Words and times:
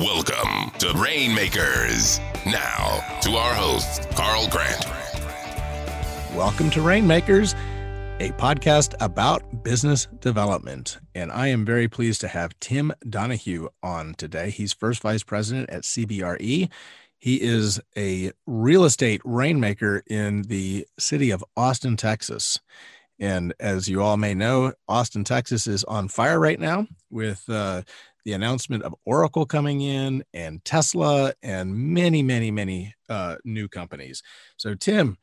Welcome 0.00 0.70
to 0.78 0.94
Rainmakers. 0.94 2.20
Now, 2.46 3.20
to 3.20 3.32
our 3.32 3.52
host, 3.52 4.08
Carl 4.12 4.48
Grant. 4.48 4.86
Welcome 6.34 6.70
to 6.70 6.80
Rainmakers, 6.80 7.52
a 8.18 8.30
podcast 8.38 8.94
about 9.00 9.62
business 9.62 10.08
development. 10.20 10.96
And 11.14 11.30
I 11.30 11.48
am 11.48 11.66
very 11.66 11.86
pleased 11.86 12.22
to 12.22 12.28
have 12.28 12.58
Tim 12.60 12.94
Donahue 13.10 13.68
on 13.82 14.14
today. 14.14 14.48
He's 14.48 14.72
first 14.72 15.02
vice 15.02 15.22
president 15.22 15.68
at 15.68 15.82
CBRE. 15.82 16.70
He 17.18 17.42
is 17.42 17.78
a 17.94 18.32
real 18.46 18.84
estate 18.84 19.20
rainmaker 19.22 20.02
in 20.06 20.44
the 20.44 20.86
city 20.98 21.30
of 21.30 21.44
Austin, 21.58 21.98
Texas. 21.98 22.58
And 23.18 23.52
as 23.60 23.86
you 23.86 24.00
all 24.00 24.16
may 24.16 24.32
know, 24.32 24.72
Austin, 24.88 25.24
Texas 25.24 25.66
is 25.66 25.84
on 25.84 26.08
fire 26.08 26.40
right 26.40 26.58
now 26.58 26.86
with 27.10 27.44
uh, 27.50 27.82
the 28.24 28.32
announcement 28.32 28.82
of 28.82 28.94
Oracle 29.04 29.46
coming 29.46 29.80
in 29.80 30.24
and 30.34 30.64
Tesla 30.64 31.32
and 31.42 31.74
many, 31.74 32.22
many, 32.22 32.50
many 32.50 32.94
uh, 33.08 33.36
new 33.44 33.68
companies. 33.68 34.22
So, 34.56 34.74
Tim, 34.74 35.18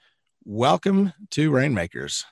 welcome 0.46 1.14
to 1.32 1.52
Rainmakers. 1.52 2.26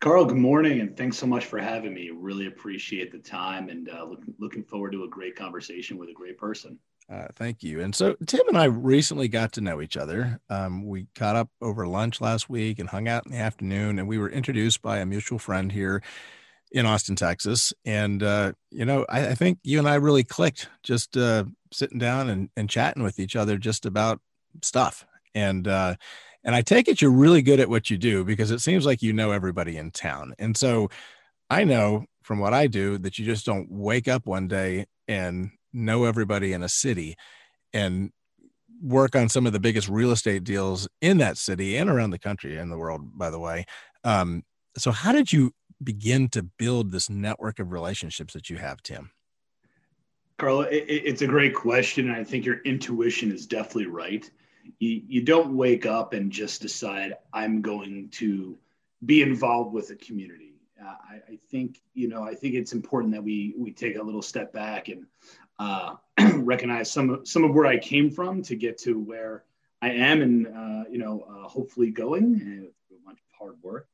Carl, 0.00 0.26
good 0.26 0.36
morning, 0.36 0.80
and 0.80 0.96
thanks 0.96 1.16
so 1.16 1.26
much 1.26 1.46
for 1.46 1.58
having 1.58 1.94
me. 1.94 2.10
Really 2.12 2.46
appreciate 2.46 3.10
the 3.10 3.18
time 3.18 3.70
and 3.70 3.88
uh, 3.88 4.04
look, 4.04 4.22
looking 4.38 4.64
forward 4.64 4.92
to 4.92 5.04
a 5.04 5.08
great 5.08 5.34
conversation 5.34 5.96
with 5.96 6.10
a 6.10 6.12
great 6.12 6.36
person. 6.36 6.78
Uh, 7.10 7.26
thank 7.34 7.62
you. 7.62 7.80
And 7.80 7.94
so 7.94 8.14
Tim 8.26 8.48
and 8.48 8.56
I 8.56 8.64
recently 8.64 9.28
got 9.28 9.52
to 9.52 9.60
know 9.60 9.80
each 9.82 9.96
other. 9.96 10.40
Um, 10.48 10.86
we 10.86 11.06
caught 11.14 11.36
up 11.36 11.50
over 11.60 11.86
lunch 11.86 12.20
last 12.20 12.48
week 12.48 12.78
and 12.78 12.88
hung 12.88 13.08
out 13.08 13.26
in 13.26 13.32
the 13.32 13.38
afternoon, 13.38 13.98
and 13.98 14.08
we 14.08 14.18
were 14.18 14.30
introduced 14.30 14.80
by 14.80 14.98
a 14.98 15.06
mutual 15.06 15.38
friend 15.38 15.72
here 15.72 16.02
in 16.74 16.86
Austin, 16.86 17.14
Texas. 17.14 17.72
And, 17.84 18.22
uh, 18.22 18.52
you 18.72 18.84
know, 18.84 19.06
I, 19.08 19.28
I, 19.28 19.34
think 19.36 19.60
you 19.62 19.78
and 19.78 19.88
I 19.88 19.94
really 19.94 20.24
clicked 20.24 20.68
just 20.82 21.16
uh, 21.16 21.44
sitting 21.72 22.00
down 22.00 22.28
and, 22.28 22.50
and 22.56 22.68
chatting 22.68 23.04
with 23.04 23.20
each 23.20 23.36
other 23.36 23.56
just 23.56 23.86
about 23.86 24.20
stuff. 24.60 25.06
And, 25.36 25.68
uh, 25.68 25.94
and 26.42 26.52
I 26.52 26.62
take 26.62 26.88
it 26.88 27.00
you're 27.00 27.12
really 27.12 27.42
good 27.42 27.60
at 27.60 27.70
what 27.70 27.90
you 27.90 27.96
do 27.96 28.24
because 28.24 28.50
it 28.50 28.60
seems 28.60 28.84
like 28.84 29.02
you 29.02 29.12
know 29.12 29.30
everybody 29.30 29.76
in 29.76 29.92
town. 29.92 30.34
And 30.40 30.56
so 30.56 30.90
I 31.48 31.62
know 31.62 32.06
from 32.24 32.40
what 32.40 32.52
I 32.52 32.66
do 32.66 32.98
that 32.98 33.20
you 33.20 33.24
just 33.24 33.46
don't 33.46 33.70
wake 33.70 34.08
up 34.08 34.26
one 34.26 34.48
day 34.48 34.86
and 35.06 35.52
know 35.72 36.04
everybody 36.04 36.52
in 36.52 36.64
a 36.64 36.68
city 36.68 37.14
and 37.72 38.10
work 38.82 39.14
on 39.14 39.28
some 39.28 39.46
of 39.46 39.52
the 39.52 39.60
biggest 39.60 39.88
real 39.88 40.10
estate 40.10 40.42
deals 40.42 40.88
in 41.00 41.18
that 41.18 41.38
city 41.38 41.76
and 41.76 41.88
around 41.88 42.10
the 42.10 42.18
country 42.18 42.58
and 42.58 42.72
the 42.72 42.78
world, 42.78 43.16
by 43.16 43.30
the 43.30 43.38
way. 43.38 43.64
Um, 44.02 44.42
so, 44.76 44.90
how 44.90 45.12
did 45.12 45.32
you 45.32 45.52
begin 45.82 46.28
to 46.30 46.42
build 46.42 46.92
this 46.92 47.10
network 47.10 47.58
of 47.58 47.72
relationships 47.72 48.34
that 48.34 48.50
you 48.50 48.56
have, 48.56 48.82
Tim? 48.82 49.10
Carlo, 50.38 50.62
it, 50.62 50.84
it's 50.88 51.22
a 51.22 51.26
great 51.26 51.54
question. 51.54 52.08
And 52.08 52.16
I 52.16 52.24
think 52.24 52.44
your 52.44 52.58
intuition 52.64 53.30
is 53.30 53.46
definitely 53.46 53.86
right. 53.86 54.28
You, 54.78 55.02
you 55.06 55.22
don't 55.22 55.56
wake 55.56 55.86
up 55.86 56.12
and 56.12 56.30
just 56.30 56.62
decide, 56.62 57.14
I'm 57.32 57.62
going 57.62 58.08
to 58.12 58.58
be 59.04 59.22
involved 59.22 59.72
with 59.72 59.88
the 59.88 59.96
community. 59.96 60.54
Uh, 60.82 60.94
I, 61.10 61.32
I, 61.32 61.38
think, 61.50 61.80
you 61.94 62.08
know, 62.08 62.24
I 62.24 62.34
think 62.34 62.54
it's 62.54 62.72
important 62.72 63.12
that 63.12 63.22
we, 63.22 63.54
we 63.56 63.72
take 63.72 63.96
a 63.96 64.02
little 64.02 64.22
step 64.22 64.52
back 64.52 64.88
and 64.88 65.06
uh, 65.58 65.94
recognize 66.36 66.90
some 66.90 67.10
of, 67.10 67.28
some 67.28 67.44
of 67.44 67.54
where 67.54 67.66
I 67.66 67.78
came 67.78 68.10
from 68.10 68.42
to 68.42 68.56
get 68.56 68.78
to 68.78 68.98
where 68.98 69.44
I 69.82 69.90
am 69.90 70.22
and, 70.22 70.46
uh, 70.46 70.88
you 70.90 70.98
know, 70.98 71.26
uh, 71.28 71.48
hopefully 71.48 71.90
going 71.90 72.24
and 72.40 72.64
a 72.64 73.06
bunch 73.06 73.18
of 73.18 73.38
hard 73.38 73.56
work. 73.62 73.86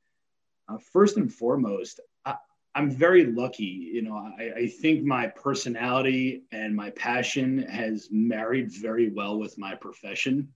Uh, 0.71 0.79
first 0.93 1.17
and 1.17 1.33
foremost, 1.33 2.01
I, 2.25 2.37
am 2.75 2.91
very 2.91 3.27
lucky. 3.27 3.91
You 3.93 4.03
know, 4.03 4.15
I, 4.15 4.53
I, 4.57 4.67
think 4.69 5.03
my 5.03 5.27
personality 5.27 6.45
and 6.53 6.75
my 6.75 6.91
passion 6.91 7.63
has 7.69 8.09
married 8.11 8.71
very 8.71 9.11
well 9.11 9.39
with 9.39 9.59
my 9.59 9.75
profession. 9.75 10.49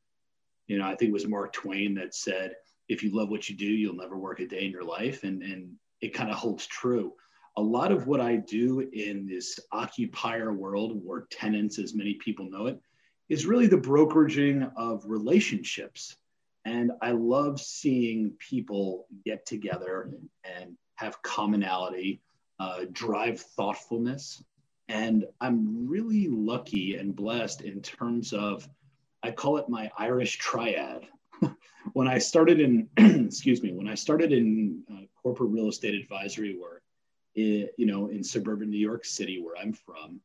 You 0.69 0.79
know, 0.79 0.85
I 0.85 0.95
think 0.95 1.11
it 1.11 1.13
was 1.13 1.27
Mark 1.27 1.53
Twain 1.53 1.95
that 1.95 2.15
said, 2.15 2.55
if 2.89 3.03
you 3.03 3.15
love 3.15 3.31
what 3.31 3.49
you 3.49 3.57
do, 3.57 3.67
you'll 3.67 3.97
never 3.97 4.17
work 4.17 4.41
a 4.41 4.47
day 4.47 4.65
in 4.65 4.71
your 4.71 4.85
life. 4.85 5.25
And, 5.25 5.43
and 5.43 5.73
it 6.01 6.15
kind 6.15 6.31
of 6.31 6.37
holds 6.37 6.67
true. 6.67 7.15
A 7.57 7.63
lot 7.63 7.93
of 7.93 8.07
what 8.07 8.21
I 8.21 8.37
do 8.37 8.81
in 8.81 9.27
this 9.27 9.59
occupier 9.73 10.53
world, 10.53 11.01
or 11.07 11.27
tenants, 11.31 11.79
as 11.79 11.95
many 11.95 12.15
people 12.15 12.51
know 12.51 12.67
it, 12.67 12.79
is 13.29 13.47
really 13.47 13.67
the 13.67 13.77
brokeraging 13.77 14.71
of 14.77 15.03
relationships 15.07 16.17
and 16.65 16.93
I 17.03 17.11
love 17.11 17.61
seeing 17.61 18.33
people 18.39 19.07
get 19.25 19.45
together 19.45 20.11
and 20.45 20.77
have 20.97 21.21
commonality, 21.23 22.23
uh, 22.59 22.87
drive 22.93 23.41
thoughtfulness. 23.41 24.43
And 24.89 25.27
I'm 25.41 25.89
really 25.89 26.29
lucky 26.29 26.97
and 26.97 27.15
blessed 27.15 27.63
in 27.63 27.83
terms 27.83 28.33
of, 28.33 28.69
I 29.23 29.31
call 29.31 29.59
it 29.59 29.69
my 29.69 29.91
Irish 29.99 30.39
triad. 30.39 31.07
when 31.93 32.09
I 32.09 32.19
started 32.19 32.61
in, 32.61 32.89
excuse 32.97 33.63
me, 33.63 33.73
when 33.73 33.89
I 33.89 33.95
started 33.95 34.33
in 34.33 34.83
uh, 34.91 35.03
corporate 35.23 35.51
real 35.51 35.69
estate 35.69 35.95
advisory 35.95 36.57
work, 36.59 36.83
it, 37.35 37.75
you 37.77 37.87
know, 37.87 38.09
in 38.09 38.23
suburban 38.23 38.71
New 38.71 38.79
York 38.79 39.05
City, 39.05 39.43
where 39.43 39.57
I'm 39.57 39.73
from, 39.73 40.21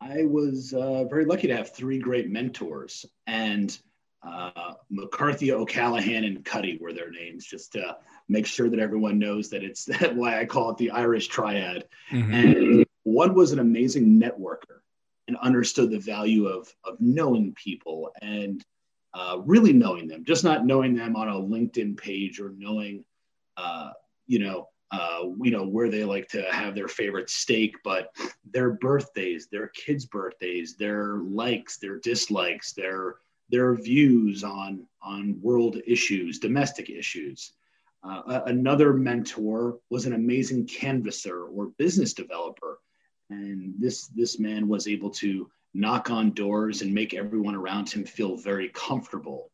I 0.00 0.24
was 0.24 0.72
uh, 0.72 1.04
very 1.04 1.26
lucky 1.26 1.46
to 1.48 1.56
have 1.56 1.74
three 1.74 1.98
great 1.98 2.30
mentors. 2.30 3.04
And 3.26 3.76
uh, 4.22 4.74
McCarthy, 4.90 5.52
O'Callahan, 5.52 6.24
and 6.24 6.44
Cuddy 6.44 6.78
were 6.80 6.92
their 6.92 7.10
names, 7.10 7.46
just 7.46 7.72
to 7.72 7.96
make 8.28 8.46
sure 8.46 8.68
that 8.68 8.78
everyone 8.78 9.18
knows 9.18 9.48
that 9.50 9.64
it's 9.64 9.84
that 9.86 10.14
why 10.14 10.40
I 10.40 10.44
call 10.44 10.70
it 10.70 10.76
the 10.78 10.90
Irish 10.90 11.28
triad. 11.28 11.84
Mm-hmm. 12.10 12.34
And 12.34 12.86
one 13.04 13.34
was 13.34 13.52
an 13.52 13.58
amazing 13.58 14.20
networker 14.20 14.80
and 15.28 15.36
understood 15.38 15.90
the 15.90 15.98
value 15.98 16.46
of, 16.46 16.72
of 16.84 16.96
knowing 17.00 17.54
people 17.54 18.10
and 18.20 18.62
uh, 19.14 19.38
really 19.44 19.72
knowing 19.72 20.06
them, 20.06 20.24
just 20.24 20.44
not 20.44 20.66
knowing 20.66 20.94
them 20.94 21.16
on 21.16 21.28
a 21.28 21.32
LinkedIn 21.32 21.96
page 21.96 22.40
or 22.40 22.52
knowing, 22.56 23.04
uh, 23.56 23.90
you 24.26 24.38
know, 24.38 24.68
uh, 24.92 25.22
you 25.40 25.52
know 25.52 25.64
where 25.64 25.88
they 25.88 26.02
like 26.02 26.26
to 26.28 26.42
have 26.50 26.74
their 26.74 26.88
favorite 26.88 27.30
steak, 27.30 27.76
but 27.84 28.12
their 28.44 28.72
birthdays, 28.72 29.46
their 29.46 29.68
kids' 29.68 30.04
birthdays, 30.04 30.76
their 30.76 31.18
likes, 31.18 31.78
their 31.78 31.98
dislikes, 32.00 32.72
their 32.72 33.16
their 33.50 33.74
views 33.74 34.44
on, 34.44 34.86
on 35.02 35.38
world 35.40 35.78
issues, 35.86 36.38
domestic 36.38 36.90
issues. 36.90 37.52
Uh, 38.02 38.40
another 38.46 38.94
mentor 38.94 39.78
was 39.90 40.06
an 40.06 40.14
amazing 40.14 40.66
canvasser 40.66 41.44
or 41.44 41.66
business 41.78 42.14
developer. 42.14 42.78
And 43.28 43.74
this, 43.78 44.08
this 44.08 44.38
man 44.38 44.68
was 44.68 44.88
able 44.88 45.10
to 45.10 45.50
knock 45.74 46.10
on 46.10 46.32
doors 46.32 46.82
and 46.82 46.92
make 46.92 47.14
everyone 47.14 47.54
around 47.54 47.88
him 47.88 48.04
feel 48.04 48.36
very 48.36 48.70
comfortable 48.70 49.50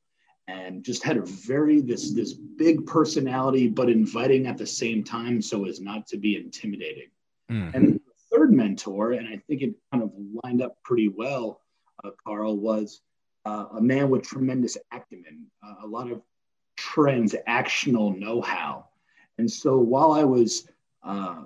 and 0.49 0.85
just 0.85 1.03
had 1.03 1.17
a 1.17 1.23
very 1.23 1.81
this 1.81 2.13
this 2.13 2.33
big 2.33 2.87
personality 2.87 3.69
but 3.69 3.91
inviting 3.91 4.47
at 4.47 4.57
the 4.57 4.67
same 4.67 5.03
time 5.03 5.43
so 5.43 5.67
as 5.67 5.81
not 5.81 6.07
to 6.07 6.17
be 6.17 6.37
intimidating 6.37 7.09
mm. 7.51 7.75
and 7.75 7.95
the 7.95 8.01
third 8.31 8.53
mentor 8.53 9.13
and 9.13 9.29
i 9.29 9.37
think 9.47 9.63
it 9.63 9.75
kind 9.93 10.03
of 10.03 10.13
lined 10.45 10.63
up 10.63 10.77
pretty 10.85 11.09
well 11.09 11.61
uh, 12.05 12.11
carl 12.25 12.57
was 12.57 13.03
uh, 13.47 13.67
a 13.77 13.81
man 13.81 14.11
with 14.11 14.23
tremendous 14.23 14.77
acumen, 14.93 15.47
uh, 15.65 15.77
a 15.85 15.87
lot 15.87 16.11
of 16.11 16.21
transactional 16.77 18.19
know 18.19 18.41
how. 18.41 18.87
And 19.39 19.51
so 19.51 19.79
while 19.79 20.13
I 20.13 20.25
was 20.25 20.69
uh, 21.05 21.45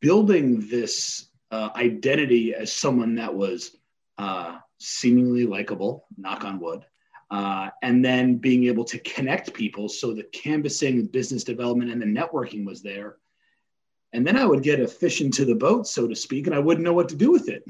building 0.00 0.68
this 0.68 1.28
uh, 1.50 1.70
identity 1.74 2.54
as 2.54 2.72
someone 2.72 3.14
that 3.14 3.34
was 3.34 3.76
uh, 4.18 4.58
seemingly 4.78 5.46
likable, 5.46 6.04
knock 6.18 6.44
on 6.44 6.60
wood, 6.60 6.84
uh, 7.30 7.70
and 7.82 8.04
then 8.04 8.36
being 8.36 8.64
able 8.64 8.84
to 8.84 8.98
connect 8.98 9.54
people 9.54 9.88
so 9.88 10.12
the 10.12 10.24
canvassing, 10.24 11.06
business 11.06 11.42
development, 11.42 11.90
and 11.90 12.02
the 12.02 12.06
networking 12.06 12.66
was 12.66 12.82
there. 12.82 13.16
And 14.12 14.26
then 14.26 14.36
I 14.36 14.44
would 14.44 14.62
get 14.62 14.80
a 14.80 14.88
fish 14.88 15.20
into 15.20 15.44
the 15.44 15.54
boat, 15.54 15.86
so 15.86 16.08
to 16.08 16.16
speak, 16.16 16.46
and 16.46 16.54
I 16.54 16.58
wouldn't 16.58 16.84
know 16.84 16.92
what 16.92 17.08
to 17.10 17.16
do 17.16 17.30
with 17.30 17.48
it. 17.48 17.64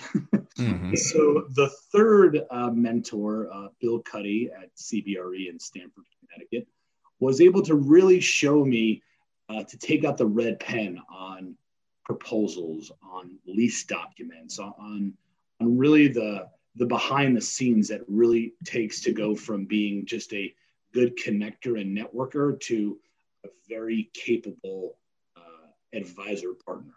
Mm-hmm. 0.58 0.94
So 0.96 1.46
the 1.54 1.70
third 1.92 2.42
uh, 2.50 2.70
mentor, 2.70 3.48
uh, 3.52 3.68
Bill 3.80 4.00
Cuddy 4.00 4.50
at 4.50 4.74
CBRE 4.76 5.48
in 5.48 5.58
Stamford, 5.58 6.04
Connecticut, 6.20 6.66
was 7.18 7.40
able 7.40 7.62
to 7.62 7.74
really 7.74 8.20
show 8.20 8.64
me 8.64 9.02
uh, 9.48 9.64
to 9.64 9.78
take 9.78 10.04
out 10.04 10.16
the 10.16 10.26
red 10.26 10.60
pen 10.60 11.00
on 11.10 11.54
proposals, 12.04 12.90
on 13.02 13.38
lease 13.46 13.84
documents, 13.84 14.58
on, 14.58 15.14
on 15.60 15.78
really 15.78 16.08
the, 16.08 16.48
the 16.76 16.86
behind 16.86 17.36
the 17.36 17.40
scenes 17.40 17.88
that 17.88 18.00
really 18.08 18.54
takes 18.64 19.00
to 19.02 19.12
go 19.12 19.34
from 19.34 19.64
being 19.64 20.06
just 20.06 20.32
a 20.32 20.54
good 20.92 21.16
connector 21.16 21.80
and 21.80 21.96
networker 21.96 22.58
to 22.60 22.98
a 23.44 23.48
very 23.68 24.10
capable 24.12 24.96
advisor 25.92 26.54
partner. 26.64 26.92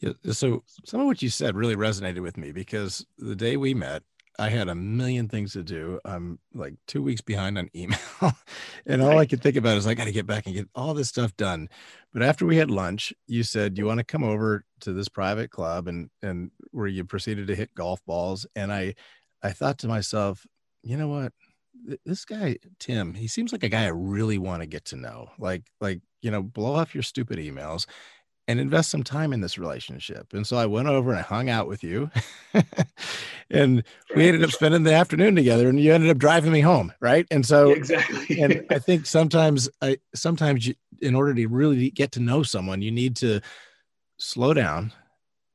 Yeah, 0.00 0.12
so 0.32 0.64
some 0.84 1.00
of 1.00 1.06
what 1.06 1.20
you 1.20 1.28
said 1.28 1.56
really 1.56 1.76
resonated 1.76 2.22
with 2.22 2.38
me 2.38 2.52
because 2.52 3.04
the 3.18 3.36
day 3.36 3.56
we 3.56 3.74
met, 3.74 4.02
I 4.38 4.48
had 4.48 4.68
a 4.68 4.74
million 4.74 5.28
things 5.28 5.52
to 5.52 5.62
do. 5.62 6.00
I'm 6.06 6.38
like 6.54 6.74
two 6.86 7.02
weeks 7.02 7.20
behind 7.20 7.58
on 7.58 7.68
email, 7.76 7.98
and 8.86 9.02
all 9.02 9.18
I 9.18 9.26
could 9.26 9.42
think 9.42 9.56
about 9.56 9.76
is 9.76 9.86
I 9.86 9.92
got 9.92 10.04
to 10.04 10.12
get 10.12 10.26
back 10.26 10.46
and 10.46 10.54
get 10.54 10.68
all 10.74 10.94
this 10.94 11.10
stuff 11.10 11.36
done. 11.36 11.68
But 12.14 12.22
after 12.22 12.46
we 12.46 12.56
had 12.56 12.70
lunch, 12.70 13.12
you 13.26 13.42
said 13.42 13.76
you 13.76 13.84
want 13.84 13.98
to 13.98 14.04
come 14.04 14.24
over 14.24 14.64
to 14.80 14.94
this 14.94 15.10
private 15.10 15.50
club, 15.50 15.88
and 15.88 16.08
and 16.22 16.50
where 16.70 16.86
you 16.86 17.04
proceeded 17.04 17.48
to 17.48 17.54
hit 17.54 17.74
golf 17.74 18.00
balls. 18.06 18.46
And 18.56 18.72
I, 18.72 18.94
I 19.42 19.50
thought 19.50 19.78
to 19.80 19.88
myself, 19.88 20.46
you 20.82 20.96
know 20.96 21.08
what, 21.08 21.34
this 22.06 22.24
guy 22.24 22.56
Tim, 22.78 23.12
he 23.14 23.28
seems 23.28 23.52
like 23.52 23.62
a 23.62 23.68
guy 23.68 23.84
I 23.84 23.88
really 23.88 24.38
want 24.38 24.62
to 24.62 24.66
get 24.66 24.86
to 24.86 24.96
know. 24.96 25.28
Like 25.38 25.64
like 25.82 26.00
you 26.22 26.30
know, 26.30 26.42
blow 26.42 26.74
off 26.74 26.94
your 26.94 27.02
stupid 27.02 27.38
emails 27.38 27.86
and 28.50 28.58
invest 28.58 28.90
some 28.90 29.04
time 29.04 29.32
in 29.32 29.40
this 29.40 29.58
relationship. 29.58 30.32
And 30.32 30.44
so 30.44 30.56
I 30.56 30.66
went 30.66 30.88
over 30.88 31.10
and 31.10 31.20
I 31.20 31.22
hung 31.22 31.48
out 31.48 31.68
with 31.68 31.84
you. 31.84 32.10
and 33.50 33.84
we 34.16 34.26
ended 34.26 34.42
up 34.42 34.50
spending 34.50 34.82
the 34.82 34.92
afternoon 34.92 35.36
together 35.36 35.68
and 35.68 35.78
you 35.78 35.92
ended 35.92 36.10
up 36.10 36.18
driving 36.18 36.50
me 36.50 36.60
home, 36.60 36.92
right? 37.00 37.26
And 37.30 37.46
so 37.46 37.70
exactly. 37.70 38.40
and 38.40 38.66
I 38.70 38.80
think 38.80 39.06
sometimes 39.06 39.68
I 39.80 39.98
sometimes 40.16 40.66
you, 40.66 40.74
in 41.00 41.14
order 41.14 41.32
to 41.32 41.46
really 41.46 41.90
get 41.90 42.12
to 42.12 42.20
know 42.20 42.42
someone, 42.42 42.82
you 42.82 42.90
need 42.90 43.14
to 43.16 43.40
slow 44.18 44.52
down 44.52 44.92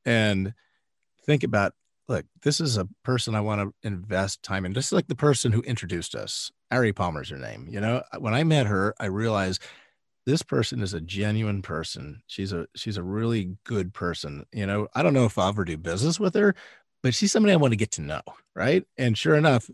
and 0.06 0.54
think 1.26 1.44
about 1.44 1.74
look, 2.08 2.24
this 2.42 2.60
is 2.60 2.78
a 2.78 2.88
person 3.02 3.34
I 3.34 3.40
want 3.40 3.60
to 3.60 3.86
invest 3.86 4.42
time 4.42 4.64
in. 4.64 4.72
Just 4.72 4.92
like 4.92 5.08
the 5.08 5.14
person 5.14 5.52
who 5.52 5.60
introduced 5.62 6.14
us, 6.14 6.50
Ari 6.70 6.92
Palmer's 6.92 7.30
her 7.30 7.36
name. 7.36 7.66
You 7.68 7.80
know, 7.80 8.02
when 8.18 8.32
I 8.32 8.44
met 8.44 8.66
her, 8.66 8.94
I 8.98 9.06
realized 9.06 9.60
this 10.26 10.42
person 10.42 10.82
is 10.82 10.92
a 10.92 11.00
genuine 11.00 11.62
person. 11.62 12.22
She's 12.26 12.52
a 12.52 12.66
she's 12.74 12.96
a 12.96 13.02
really 13.02 13.56
good 13.64 13.94
person. 13.94 14.44
You 14.52 14.66
know, 14.66 14.88
I 14.94 15.02
don't 15.02 15.14
know 15.14 15.24
if 15.24 15.38
I'll 15.38 15.48
ever 15.48 15.64
do 15.64 15.76
business 15.76 16.18
with 16.18 16.34
her, 16.34 16.54
but 17.02 17.14
she's 17.14 17.32
somebody 17.32 17.52
I 17.52 17.56
want 17.56 17.72
to 17.72 17.76
get 17.76 17.92
to 17.92 18.02
know, 18.02 18.22
right? 18.54 18.84
And 18.98 19.16
sure 19.16 19.36
enough, 19.36 19.70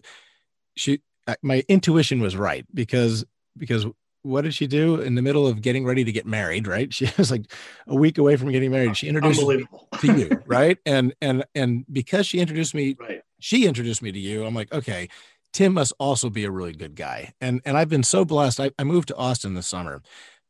she 0.77 1.01
my 1.43 1.65
intuition 1.69 2.21
was 2.21 2.37
right 2.37 2.67
because 2.75 3.25
because 3.57 3.87
what 4.23 4.43
did 4.43 4.55
she 4.55 4.67
do 4.67 5.01
in 5.01 5.15
the 5.15 5.23
middle 5.23 5.47
of 5.47 5.63
getting 5.63 5.85
ready 5.85 6.05
to 6.05 6.13
get 6.13 6.27
married 6.27 6.67
right 6.67 6.93
she 6.95 7.09
was 7.17 7.31
like 7.31 7.53
a 7.87 7.95
week 7.95 8.19
away 8.19 8.37
from 8.37 8.51
getting 8.51 8.71
married 8.71 8.97
she 8.97 9.09
introduced 9.09 9.47
me 9.47 9.65
to 9.99 10.19
you 10.19 10.43
right 10.47 10.79
and 10.87 11.15
and 11.21 11.45
and 11.55 11.85
because 11.93 12.27
she 12.27 12.39
introduced 12.39 12.75
me 12.75 12.97
right. 12.99 13.23
she 13.39 13.67
introduced 13.67 14.03
me 14.03 14.13
to 14.13 14.19
you 14.19 14.45
i'm 14.45 14.55
like 14.55 14.73
okay 14.73 15.09
tim 15.53 15.75
must 15.75 15.93
also 15.99 16.31
be 16.31 16.45
a 16.45 16.51
really 16.51 16.73
good 16.73 16.95
guy 16.95 17.33
and 17.41 17.61
and 17.65 17.77
i've 17.77 17.89
been 17.89 18.03
so 18.03 18.25
blessed 18.25 18.61
i, 18.61 18.71
I 18.79 18.85
moved 18.85 19.09
to 19.09 19.17
austin 19.17 19.55
this 19.55 19.67
summer 19.67 20.03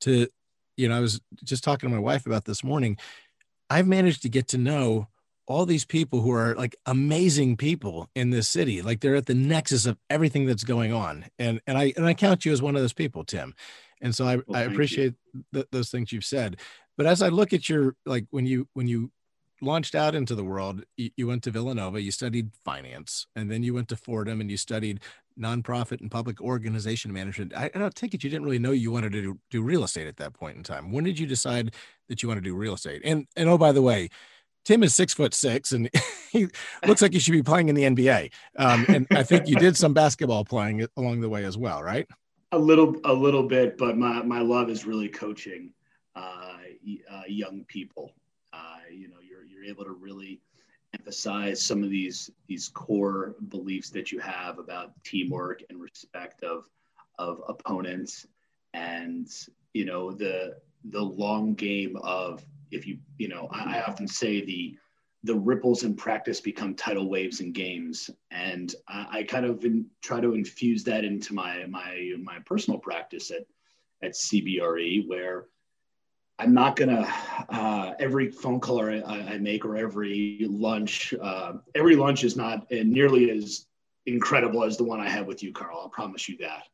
to, 0.03 0.29
you 0.77 0.89
know, 0.89 0.97
I 0.97 1.01
was 1.01 1.21
just 1.43 1.65
talking 1.65 1.89
to 1.89 1.95
my 1.95 2.01
wife 2.01 2.27
about 2.27 2.45
this 2.45 2.63
morning. 2.63 2.97
I've 3.69 3.87
managed 3.87 4.23
to 4.23 4.29
get 4.29 4.49
to 4.49 4.59
know 4.59 5.09
all 5.47 5.67
these 5.67 5.85
people 5.85 6.21
who 6.21 6.33
are 6.33 6.55
like 6.55 6.77
amazing 6.87 7.57
people 7.57 8.09
in 8.15 8.31
this 8.31 8.49
city. 8.49 8.81
Like 8.83 9.01
they're 9.01 9.17
at 9.17 9.27
the 9.27 9.35
nexus 9.35 9.87
of 9.87 9.99
everything 10.09 10.47
that's 10.47 10.65
going 10.65 10.93
on. 10.93 11.27
And 11.39 11.61
and 11.67 11.77
I 11.77 11.93
and 11.97 12.07
I 12.07 12.15
count 12.15 12.45
you 12.45 12.53
as 12.53 12.63
one 12.63 12.77
of 12.77 12.83
those 12.83 12.93
people, 12.93 13.25
Tim. 13.25 13.55
And 14.01 14.15
so 14.15 14.27
I, 14.27 14.37
well, 14.37 14.61
I 14.61 14.63
appreciate 14.63 15.15
th- 15.53 15.67
those 15.71 15.91
things 15.91 16.13
you've 16.13 16.25
said. 16.25 16.59
But 16.97 17.07
as 17.07 17.23
I 17.23 17.29
look 17.29 17.53
at 17.53 17.69
your 17.69 17.97
like 18.07 18.27
when 18.31 18.47
you 18.47 18.69
when 18.75 18.87
you 18.87 19.11
launched 19.61 19.95
out 19.95 20.15
into 20.15 20.35
the 20.35 20.45
world, 20.45 20.85
you, 20.97 21.11
you, 21.17 21.27
went 21.29 21.45
to 21.45 21.51
Villanova, 21.51 22.03
you 22.03 22.11
studied 22.11 22.51
finance, 22.65 23.29
and 23.37 23.49
then 23.49 23.63
you 23.63 23.73
went 23.73 23.89
to 23.89 23.97
Fordham 23.97 24.41
and 24.41 24.51
you 24.51 24.57
studied 24.57 25.01
nonprofit 25.39 26.01
and 26.01 26.11
public 26.11 26.41
organization 26.41 27.13
management. 27.13 27.55
I, 27.57 27.71
I 27.75 27.79
don't 27.79 27.95
take 27.95 28.15
it 28.15 28.25
you 28.25 28.31
didn't 28.31 28.45
really 28.45 28.59
know 28.59 28.71
you 28.71 28.91
wanted 28.91 29.13
to 29.13 29.23
do, 29.23 29.39
do, 29.51 29.63
real 29.63 29.85
estate 29.85 30.07
at 30.07 30.17
that 30.19 30.35
point 30.35 30.57
in 30.57 30.63
time. 30.63 30.93
When 30.93 31.05
did 31.05 31.19
you 31.19 31.27
decide 31.27 31.75
that 32.09 32.23
you 32.23 32.29
want 32.29 32.39
to 32.39 32.43
do 32.43 32.55
real 32.55 32.75
estate? 32.75 33.03
And 33.05 33.27
and 33.37 33.49
oh, 33.49 33.59
by 33.59 33.73
the 33.73 33.83
way, 33.83 34.09
Tim 34.65 34.83
is 34.83 34.95
six 34.95 35.15
foot 35.15 35.35
six, 35.35 35.73
and 35.73 35.91
he 36.31 36.49
looks 36.87 37.03
like 37.03 37.13
he 37.13 37.19
should 37.19 37.33
be 37.33 37.43
playing 37.43 37.69
in 37.69 37.75
the 37.75 37.83
NBA. 37.83 38.33
Um, 38.59 38.85
and 38.89 39.07
I 39.11 39.23
think 39.23 39.49
you 39.49 39.57
did 39.57 39.77
some 39.77 39.93
basketball 39.93 40.45
playing 40.45 40.87
along 40.97 41.21
the 41.21 41.29
way 41.29 41.45
as 41.45 41.57
well, 41.57 41.83
right? 41.83 42.07
A 42.53 42.59
little, 42.59 42.97
a 43.05 43.13
little 43.13 43.43
bit, 43.45 43.79
but 43.79 43.97
my 43.97 44.23
my 44.23 44.41
love 44.41 44.69
is 44.69 44.85
really 44.85 45.09
coaching 45.09 45.73
uh, 46.15 46.59
uh, 47.11 47.23
young 47.27 47.65
people. 47.67 48.13
Uh, 48.53 48.77
you 48.91 49.09
know, 49.09 49.17
you're 49.23 49.65
able 49.65 49.85
to 49.85 49.93
really 49.93 50.41
emphasize 51.03 51.61
some 51.61 51.83
of 51.83 51.91
these 51.91 52.31
these 52.47 52.69
core 52.69 53.35
beliefs 53.49 53.91
that 53.91 54.13
you 54.13 54.21
have 54.21 54.61
about 54.61 54.93
teamwork 55.05 55.61
and 55.69 55.81
respect 55.81 56.45
of 56.45 56.65
of 57.19 57.43
opponents. 57.49 58.27
And 58.73 59.29
you 59.75 59.85
know 59.85 60.13
the 60.13 60.59
the 60.91 61.03
long 61.03 61.55
game 61.55 61.97
of 62.03 62.45
if 62.71 62.87
you 62.87 62.99
you 63.19 63.29
know 63.29 63.49
I, 63.51 63.79
I 63.79 63.83
often 63.83 64.07
say 64.07 64.45
the 64.45 64.77
the 65.25 65.35
ripples 65.35 65.83
in 65.83 65.95
practice 65.97 66.41
become 66.41 66.75
tidal 66.75 67.09
waves 67.09 67.41
in 67.41 67.53
games. 67.53 68.09
And 68.31 68.73
i, 68.87 69.19
I 69.19 69.23
kind 69.25 69.45
of 69.45 69.65
in, 69.65 69.87
try 70.05 70.21
to 70.21 70.35
infuse 70.35 70.85
that 70.85 71.05
into 71.05 71.35
my 71.35 71.67
my 71.67 72.13
my 72.23 72.39
personal 72.47 72.79
practice 72.79 73.33
at 73.33 73.45
at 74.05 74.13
cbre 74.13 75.09
where 75.09 75.47
I'm 76.39 76.55
not 76.55 76.77
gonna 76.77 77.07
uh, 77.49 77.93
every 77.99 78.31
phone 78.31 78.61
call 78.61 78.85
I, 78.85 79.01
I, 79.03 79.39
make 79.39 79.65
or 79.65 79.77
every 79.77 80.47
lunch. 80.49 81.15
Uh, 81.21 81.55
every 81.75 81.95
lunch 81.95 82.25
is 82.25 82.37
not 82.37 82.71
nearly 82.71 83.31
as 83.31 83.67
incredible 84.07 84.65
as 84.65 84.77
the 84.77 84.85
one 84.85 85.01
I 85.01 85.09
had 85.09 85.27
with 85.27 85.43
you, 85.43 85.53
Carl. 85.53 85.79
I'll 85.81 85.89
promise 85.89 86.29
you 86.29 86.39
that. 86.39 86.65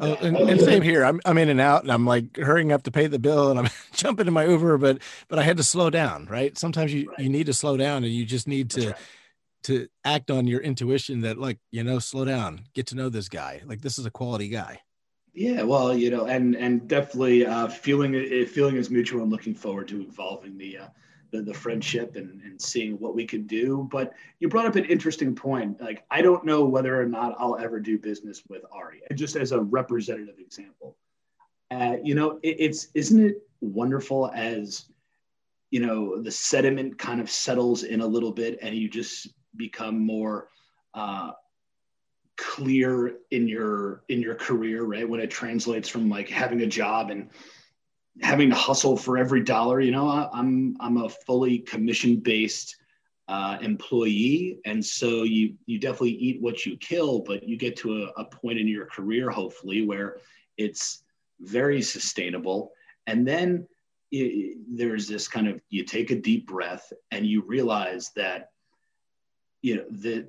Oh, 0.00 0.14
and, 0.14 0.36
and, 0.36 0.60
same 0.60 0.82
here. 0.82 1.04
I'm 1.04 1.20
I'm 1.24 1.38
in 1.38 1.48
and 1.48 1.60
out, 1.60 1.82
and 1.82 1.92
I'm 1.92 2.06
like 2.06 2.36
hurrying 2.36 2.72
up 2.72 2.82
to 2.84 2.90
pay 2.90 3.06
the 3.06 3.18
bill, 3.18 3.50
and 3.50 3.58
I'm 3.58 3.68
jumping 3.92 4.26
in 4.26 4.32
my 4.32 4.46
Uber, 4.46 4.78
but 4.78 4.98
but 5.28 5.38
I 5.38 5.42
had 5.42 5.58
to 5.58 5.62
slow 5.62 5.90
down. 5.90 6.26
Right? 6.26 6.56
Sometimes 6.58 6.92
you 6.92 7.10
right. 7.10 7.18
you 7.18 7.28
need 7.28 7.46
to 7.46 7.54
slow 7.54 7.76
down, 7.76 8.04
and 8.04 8.12
you 8.12 8.24
just 8.24 8.48
need 8.48 8.70
to 8.70 8.88
right. 8.88 8.96
to 9.64 9.88
act 10.04 10.30
on 10.30 10.46
your 10.46 10.60
intuition 10.60 11.20
that 11.20 11.38
like 11.38 11.58
you 11.70 11.84
know 11.84 11.98
slow 11.98 12.24
down, 12.24 12.62
get 12.74 12.88
to 12.88 12.96
know 12.96 13.08
this 13.08 13.28
guy. 13.28 13.62
Like 13.64 13.82
this 13.82 13.98
is 13.98 14.06
a 14.06 14.10
quality 14.10 14.48
guy. 14.48 14.80
Yeah, 15.34 15.62
well, 15.62 15.96
you 15.96 16.10
know, 16.10 16.26
and 16.26 16.54
and 16.54 16.86
definitely 16.86 17.44
uh, 17.44 17.66
feeling 17.66 18.12
feeling 18.46 18.76
is 18.76 18.88
mutual 18.88 19.22
and 19.22 19.32
looking 19.32 19.54
forward 19.54 19.88
to 19.88 20.00
evolving 20.02 20.56
the 20.56 20.78
uh, 20.78 20.86
the, 21.32 21.42
the 21.42 21.52
friendship 21.52 22.14
and, 22.14 22.40
and 22.42 22.60
seeing 22.60 22.94
what 23.00 23.16
we 23.16 23.26
can 23.26 23.44
do. 23.44 23.88
But 23.90 24.12
you 24.38 24.48
brought 24.48 24.66
up 24.66 24.76
an 24.76 24.84
interesting 24.84 25.34
point. 25.34 25.80
Like, 25.80 26.04
I 26.08 26.22
don't 26.22 26.44
know 26.44 26.64
whether 26.64 27.00
or 27.00 27.06
not 27.06 27.34
I'll 27.36 27.58
ever 27.58 27.80
do 27.80 27.98
business 27.98 28.44
with 28.48 28.62
Ari. 28.70 29.02
Just 29.14 29.34
as 29.34 29.50
a 29.50 29.60
representative 29.60 30.38
example, 30.38 30.96
uh, 31.72 31.96
you 32.00 32.14
know, 32.14 32.38
it, 32.44 32.56
it's 32.60 32.88
isn't 32.94 33.20
it 33.26 33.42
wonderful 33.60 34.30
as 34.34 34.86
you 35.72 35.80
know 35.80 36.22
the 36.22 36.30
sediment 36.30 36.96
kind 36.96 37.20
of 37.20 37.28
settles 37.28 37.82
in 37.82 38.00
a 38.02 38.06
little 38.06 38.30
bit 38.30 38.58
and 38.62 38.76
you 38.76 38.88
just 38.88 39.34
become 39.56 39.98
more 39.98 40.48
uh, 40.94 41.32
clear 42.36 43.16
in 43.30 43.46
your 43.46 44.02
in 44.08 44.20
your 44.20 44.34
career 44.34 44.84
right? 44.84 45.08
When 45.08 45.20
it 45.20 45.30
translates 45.30 45.88
from 45.88 46.08
like 46.08 46.28
having 46.28 46.62
a 46.62 46.66
job 46.66 47.10
and 47.10 47.30
having 48.22 48.50
to 48.50 48.56
hustle 48.56 48.96
for 48.96 49.18
every 49.18 49.42
dollar 49.42 49.80
you 49.80 49.90
know 49.90 50.08
I, 50.08 50.38
am 50.38 50.76
i'm 50.78 50.98
a 50.98 51.08
fully 51.08 51.58
commission 51.58 52.20
based 52.20 52.76
uh, 53.28 53.56
employee. 53.62 54.58
And 54.64 54.84
so 54.84 55.22
you 55.22 55.54
you 55.66 55.78
definitely 55.78 56.16
eat 56.16 56.42
what 56.42 56.66
you 56.66 56.76
kill 56.76 57.20
but 57.20 57.48
you 57.48 57.56
get 57.56 57.76
to 57.78 58.04
a, 58.04 58.20
a 58.20 58.24
point 58.24 58.58
in 58.58 58.68
your 58.68 58.86
career 58.86 59.30
hopefully 59.30 59.84
where 59.84 60.18
it's 60.56 61.04
very 61.40 61.82
sustainable. 61.82 62.72
And 63.06 63.26
then 63.26 63.66
it, 64.10 64.58
there's 64.68 65.08
this 65.08 65.26
kind 65.26 65.48
of 65.48 65.60
you 65.70 65.84
take 65.84 66.10
a 66.10 66.20
deep 66.20 66.46
breath 66.46 66.92
and 67.10 67.26
you 67.26 67.42
realize 67.42 68.10
that 68.16 68.50
you 69.62 69.76
know 69.76 69.84
the 69.90 70.26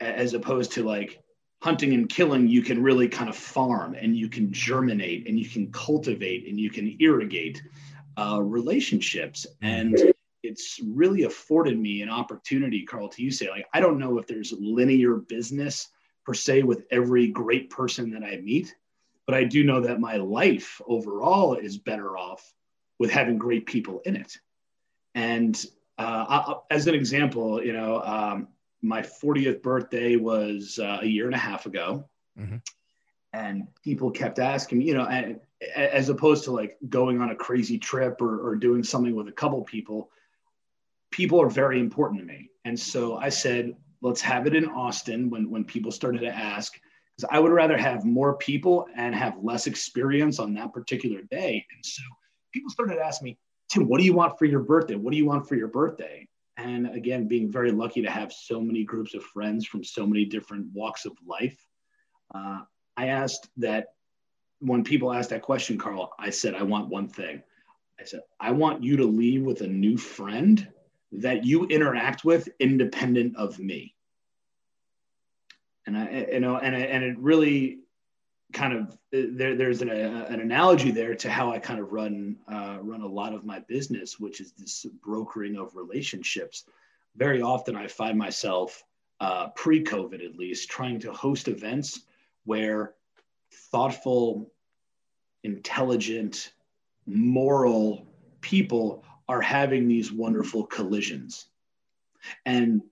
as 0.00 0.34
opposed 0.34 0.72
to 0.72 0.84
like 0.84 1.22
hunting 1.64 1.94
and 1.94 2.10
killing, 2.10 2.46
you 2.46 2.60
can 2.60 2.82
really 2.82 3.08
kind 3.08 3.30
of 3.30 3.34
farm 3.34 3.94
and 3.94 4.14
you 4.14 4.28
can 4.28 4.52
germinate 4.52 5.26
and 5.26 5.40
you 5.40 5.48
can 5.48 5.72
cultivate 5.72 6.46
and 6.46 6.60
you 6.60 6.68
can 6.68 6.94
irrigate 7.00 7.62
uh, 8.18 8.38
relationships. 8.38 9.46
And 9.62 10.12
it's 10.42 10.78
really 10.84 11.22
afforded 11.22 11.78
me 11.78 12.02
an 12.02 12.10
opportunity, 12.10 12.84
Carl, 12.84 13.08
to 13.08 13.22
you 13.22 13.30
say, 13.30 13.48
like, 13.48 13.66
I 13.72 13.80
don't 13.80 13.98
know 13.98 14.18
if 14.18 14.26
there's 14.26 14.52
linear 14.52 15.14
business 15.16 15.88
per 16.26 16.34
se 16.34 16.64
with 16.64 16.84
every 16.90 17.28
great 17.28 17.70
person 17.70 18.10
that 18.10 18.22
I 18.22 18.36
meet, 18.42 18.76
but 19.24 19.34
I 19.34 19.44
do 19.44 19.64
know 19.64 19.80
that 19.80 19.98
my 19.98 20.16
life 20.16 20.82
overall 20.86 21.54
is 21.54 21.78
better 21.78 22.14
off 22.18 22.52
with 22.98 23.10
having 23.10 23.38
great 23.38 23.64
people 23.64 24.02
in 24.04 24.16
it. 24.16 24.36
And 25.14 25.64
uh, 25.96 26.26
I, 26.28 26.74
as 26.74 26.86
an 26.88 26.94
example, 26.94 27.64
you 27.64 27.72
know, 27.72 28.02
um, 28.02 28.48
my 28.84 29.00
40th 29.00 29.62
birthday 29.62 30.16
was 30.16 30.78
uh, 30.78 30.98
a 31.00 31.06
year 31.06 31.26
and 31.26 31.34
a 31.34 31.38
half 31.38 31.66
ago. 31.66 32.08
Mm-hmm. 32.38 32.56
And 33.32 33.66
people 33.82 34.10
kept 34.10 34.38
asking 34.38 34.78
me, 34.78 34.84
you 34.84 34.94
know, 34.94 35.06
and, 35.06 35.40
as 35.74 36.10
opposed 36.10 36.44
to 36.44 36.52
like 36.52 36.76
going 36.88 37.20
on 37.20 37.30
a 37.30 37.34
crazy 37.34 37.78
trip 37.78 38.20
or, 38.20 38.46
or 38.46 38.56
doing 38.56 38.84
something 38.84 39.14
with 39.14 39.28
a 39.28 39.32
couple 39.32 39.62
people, 39.62 40.10
people 41.10 41.40
are 41.40 41.48
very 41.48 41.80
important 41.80 42.20
to 42.20 42.26
me. 42.26 42.50
And 42.64 42.78
so 42.78 43.16
I 43.16 43.30
said, 43.30 43.74
let's 44.02 44.20
have 44.20 44.46
it 44.46 44.54
in 44.54 44.66
Austin 44.66 45.30
when, 45.30 45.50
when 45.50 45.64
people 45.64 45.90
started 45.90 46.20
to 46.20 46.28
ask, 46.28 46.74
because 47.16 47.28
I 47.32 47.38
would 47.38 47.52
rather 47.52 47.78
have 47.78 48.04
more 48.04 48.36
people 48.36 48.86
and 48.96 49.14
have 49.14 49.42
less 49.42 49.66
experience 49.66 50.38
on 50.38 50.52
that 50.54 50.72
particular 50.72 51.22
day. 51.30 51.64
And 51.74 51.84
so 51.84 52.02
people 52.52 52.70
started 52.70 52.96
to 52.96 53.04
ask 53.04 53.22
me, 53.22 53.38
Tim, 53.70 53.88
what 53.88 53.98
do 53.98 54.04
you 54.04 54.12
want 54.12 54.38
for 54.38 54.44
your 54.44 54.60
birthday? 54.60 54.96
What 54.96 55.12
do 55.12 55.16
you 55.16 55.26
want 55.26 55.48
for 55.48 55.54
your 55.54 55.68
birthday? 55.68 56.28
And 56.56 56.94
again, 56.94 57.26
being 57.26 57.50
very 57.50 57.72
lucky 57.72 58.02
to 58.02 58.10
have 58.10 58.32
so 58.32 58.60
many 58.60 58.84
groups 58.84 59.14
of 59.14 59.24
friends 59.24 59.66
from 59.66 59.82
so 59.82 60.06
many 60.06 60.24
different 60.24 60.66
walks 60.72 61.04
of 61.04 61.12
life, 61.26 61.58
uh, 62.34 62.60
I 62.96 63.08
asked 63.08 63.48
that 63.56 63.88
when 64.60 64.84
people 64.84 65.12
asked 65.12 65.30
that 65.30 65.42
question, 65.42 65.78
Carl, 65.78 66.12
I 66.18 66.30
said, 66.30 66.54
I 66.54 66.62
want 66.62 66.88
one 66.88 67.08
thing. 67.08 67.42
I 68.00 68.04
said, 68.04 68.20
I 68.40 68.52
want 68.52 68.82
you 68.82 68.96
to 68.98 69.04
leave 69.04 69.42
with 69.42 69.60
a 69.60 69.66
new 69.66 69.96
friend 69.96 70.66
that 71.12 71.44
you 71.44 71.66
interact 71.66 72.24
with 72.24 72.48
independent 72.58 73.36
of 73.36 73.58
me. 73.58 73.94
And 75.86 75.98
I, 75.98 76.26
you 76.32 76.40
know, 76.40 76.56
and, 76.56 76.74
and 76.74 77.04
it 77.04 77.18
really 77.18 77.80
kind 78.52 78.72
of 78.72 78.98
there, 79.10 79.56
there's 79.56 79.82
an, 79.82 79.90
a, 79.90 80.26
an 80.28 80.40
analogy 80.40 80.90
there 80.90 81.14
to 81.16 81.30
how 81.30 81.50
I 81.50 81.58
kind 81.58 81.80
of 81.80 81.92
run 81.92 82.36
uh, 82.50 82.78
run 82.80 83.02
a 83.02 83.06
lot 83.06 83.34
of 83.34 83.44
my 83.44 83.60
business, 83.60 84.20
which 84.20 84.40
is 84.40 84.52
this 84.52 84.86
brokering 85.02 85.56
of 85.56 85.74
relationships. 85.74 86.64
Very 87.16 87.42
often, 87.42 87.76
I 87.76 87.86
find 87.86 88.18
myself 88.18 88.84
uh, 89.20 89.48
pre-COVID, 89.50 90.24
at 90.24 90.36
least, 90.36 90.68
trying 90.68 91.00
to 91.00 91.12
host 91.12 91.48
events 91.48 92.00
where 92.44 92.94
thoughtful, 93.70 94.52
intelligent, 95.44 96.52
moral 97.06 98.06
people 98.40 99.04
are 99.28 99.40
having 99.40 99.88
these 99.88 100.12
wonderful 100.12 100.64
collisions. 100.66 101.46
And 102.44 102.82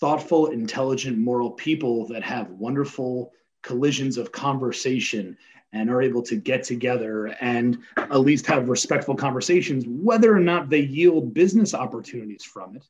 thoughtful, 0.00 0.46
intelligent, 0.46 1.18
moral 1.18 1.50
people 1.50 2.06
that 2.08 2.22
have 2.22 2.50
wonderful 2.50 3.32
collisions 3.66 4.16
of 4.16 4.30
conversation 4.30 5.36
and 5.72 5.90
are 5.90 6.00
able 6.00 6.22
to 6.22 6.36
get 6.36 6.62
together 6.62 7.26
and 7.40 7.78
at 7.96 8.20
least 8.20 8.46
have 8.46 8.68
respectful 8.68 9.16
conversations, 9.16 9.84
whether 9.86 10.34
or 10.34 10.40
not 10.40 10.70
they 10.70 10.80
yield 10.80 11.34
business 11.34 11.74
opportunities 11.74 12.44
from 12.44 12.76
it. 12.76 12.84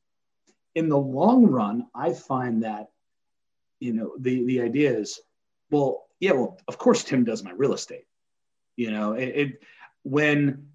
In 0.74 0.90
the 0.90 0.98
long 0.98 1.46
run, 1.46 1.86
I 1.94 2.12
find 2.12 2.62
that, 2.62 2.90
you 3.80 3.94
know, 3.94 4.12
the, 4.20 4.44
the 4.44 4.60
idea 4.60 4.92
is, 4.92 5.18
well, 5.70 6.06
yeah, 6.20 6.32
well, 6.32 6.58
of 6.68 6.76
course, 6.76 7.02
Tim 7.02 7.24
does 7.24 7.42
my 7.42 7.52
real 7.52 7.72
estate. 7.72 8.04
You 8.76 8.90
know, 8.90 9.14
it, 9.14 9.28
it 9.28 9.62
when 10.02 10.68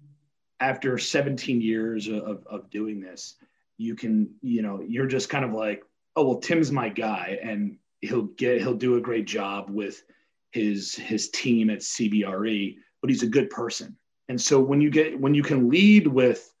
after 0.58 0.98
17 0.98 1.60
years 1.60 2.08
of, 2.08 2.44
of 2.46 2.68
doing 2.70 3.00
this, 3.00 3.36
you 3.78 3.94
can, 3.94 4.34
you 4.42 4.62
know, 4.62 4.82
you're 4.86 5.06
just 5.06 5.28
kind 5.28 5.44
of 5.44 5.52
like, 5.52 5.84
oh, 6.16 6.26
well, 6.26 6.38
Tim's 6.40 6.72
my 6.72 6.88
guy. 6.88 7.38
And 7.42 7.78
he'll 8.02 8.22
get 8.22 8.60
he'll 8.60 8.74
do 8.74 8.96
a 8.96 9.00
great 9.00 9.26
job 9.26 9.70
with 9.70 10.02
his 10.50 10.94
his 10.94 11.30
team 11.30 11.70
at 11.70 11.78
CBRE, 11.78 12.76
but 13.00 13.08
he's 13.08 13.22
a 13.22 13.28
good 13.28 13.48
person. 13.48 13.96
And 14.28 14.40
so 14.40 14.60
when 14.60 14.80
you 14.80 14.90
get 14.90 15.18
when 15.18 15.34
you 15.34 15.42
can 15.42 15.70
lead 15.70 16.06
with 16.06 16.52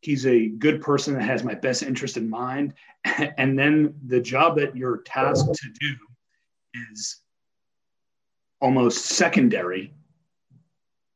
he's 0.00 0.26
a 0.26 0.48
good 0.48 0.80
person 0.80 1.14
that 1.14 1.22
has 1.22 1.44
my 1.44 1.54
best 1.54 1.82
interest 1.82 2.16
in 2.16 2.28
mind, 2.28 2.74
and 3.38 3.58
then 3.58 3.94
the 4.06 4.20
job 4.20 4.56
that 4.56 4.76
you're 4.76 4.98
tasked 4.98 5.54
to 5.54 5.68
do 5.80 5.96
is 6.92 7.20
almost 8.60 9.04
secondary 9.04 9.92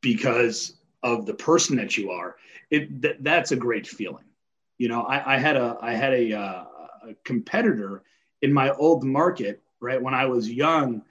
because 0.00 0.76
of 1.02 1.26
the 1.26 1.34
person 1.34 1.76
that 1.76 1.96
you 1.96 2.10
are. 2.10 2.36
It 2.70 3.02
th- 3.02 3.16
that's 3.20 3.52
a 3.52 3.56
great 3.56 3.86
feeling. 3.86 4.24
You 4.78 4.88
know, 4.88 5.02
I, 5.02 5.34
I 5.34 5.38
had 5.38 5.56
a 5.56 5.78
I 5.80 5.92
had 5.92 6.12
a, 6.12 6.32
uh, 6.32 6.64
a 7.08 7.14
competitor 7.24 8.02
in 8.42 8.52
my 8.52 8.70
old 8.72 9.04
market, 9.04 9.61
right? 9.82 10.00
When 10.00 10.14
I 10.14 10.26
was 10.26 10.50
young, 10.50 11.02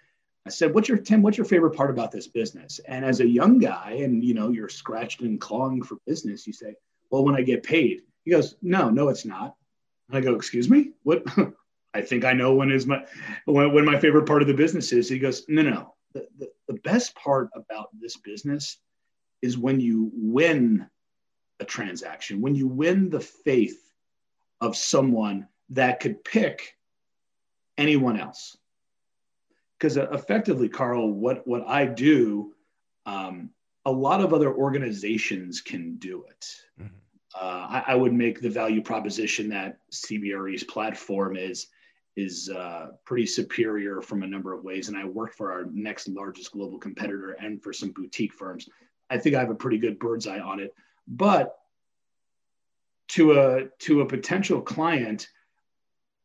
I 0.45 0.49
said, 0.49 0.73
"What's 0.73 0.89
your 0.89 0.97
Tim? 0.97 1.21
What's 1.21 1.37
your 1.37 1.45
favorite 1.45 1.75
part 1.75 1.91
about 1.91 2.11
this 2.11 2.27
business?" 2.27 2.79
And 2.87 3.05
as 3.05 3.19
a 3.19 3.27
young 3.27 3.59
guy, 3.59 3.99
and 4.01 4.23
you 4.23 4.33
know, 4.33 4.49
you're 4.49 4.69
scratching 4.69 5.27
and 5.27 5.39
clawing 5.39 5.83
for 5.83 5.97
business, 6.07 6.47
you 6.47 6.53
say, 6.53 6.75
"Well, 7.09 7.23
when 7.23 7.35
I 7.35 7.41
get 7.41 7.63
paid." 7.63 8.01
He 8.25 8.31
goes, 8.31 8.55
"No, 8.61 8.89
no, 8.89 9.09
it's 9.09 9.25
not." 9.25 9.55
And 10.09 10.17
I 10.17 10.21
go, 10.21 10.35
"Excuse 10.35 10.69
me, 10.69 10.91
what?" 11.03 11.23
I 11.93 12.01
think 12.01 12.23
I 12.23 12.31
know 12.31 12.53
when 12.55 12.71
is 12.71 12.87
my 12.87 13.05
when, 13.45 13.73
when 13.73 13.85
my 13.85 13.99
favorite 13.99 14.25
part 14.25 14.41
of 14.41 14.47
the 14.47 14.53
business 14.53 14.91
is. 14.93 15.09
He 15.09 15.19
goes, 15.19 15.45
"No, 15.47 15.61
no, 15.61 15.95
the, 16.13 16.27
the, 16.39 16.51
the 16.67 16.79
best 16.81 17.13
part 17.15 17.49
about 17.53 17.89
this 17.99 18.17
business 18.17 18.77
is 19.41 19.57
when 19.57 19.79
you 19.79 20.11
win 20.13 20.87
a 21.59 21.65
transaction, 21.65 22.41
when 22.41 22.55
you 22.55 22.67
win 22.67 23.09
the 23.09 23.19
faith 23.19 23.79
of 24.61 24.75
someone 24.75 25.47
that 25.69 25.99
could 25.99 26.23
pick 26.23 26.75
anyone 27.77 28.19
else. 28.19 28.57
Because 29.81 29.97
uh, 29.97 30.07
effectively, 30.11 30.69
Carl, 30.69 31.11
what, 31.11 31.45
what 31.47 31.67
I 31.67 31.87
do, 31.87 32.53
um, 33.07 33.49
a 33.83 33.91
lot 33.91 34.21
of 34.21 34.31
other 34.31 34.53
organizations 34.53 35.59
can 35.59 35.95
do 35.95 36.23
it. 36.29 36.45
Mm-hmm. 36.79 36.95
Uh, 37.33 37.81
I, 37.81 37.83
I, 37.87 37.95
would 37.95 38.13
make 38.13 38.41
the 38.41 38.49
value 38.49 38.83
proposition 38.83 39.49
that 39.49 39.79
CBRE's 39.91 40.63
platform 40.65 41.35
is 41.35 41.67
is 42.15 42.49
uh, 42.49 42.87
pretty 43.05 43.25
superior 43.25 44.01
from 44.01 44.21
a 44.21 44.27
number 44.27 44.53
of 44.53 44.63
ways. 44.63 44.89
And 44.89 44.97
I 44.97 45.05
work 45.05 45.33
for 45.33 45.51
our 45.51 45.65
next 45.71 46.09
largest 46.09 46.51
global 46.51 46.77
competitor 46.77 47.37
and 47.41 47.63
for 47.63 47.73
some 47.73 47.91
boutique 47.91 48.33
firms. 48.33 48.67
I 49.09 49.17
think 49.17 49.35
I 49.35 49.39
have 49.39 49.49
a 49.49 49.55
pretty 49.55 49.77
good 49.77 49.97
bird's 49.97 50.27
eye 50.27 50.39
on 50.39 50.59
it. 50.59 50.75
But 51.07 51.57
to 53.09 53.39
a 53.39 53.65
to 53.79 54.01
a 54.01 54.05
potential 54.05 54.61
client, 54.61 55.27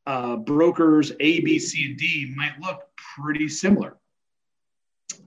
uh, 0.06 0.36
brokers 0.36 1.12
A, 1.20 1.40
B, 1.40 1.58
C, 1.58 1.86
and 1.86 1.96
D 1.96 2.32
might 2.36 2.58
look 2.60 2.82
pretty 2.96 3.48
similar. 3.48 3.96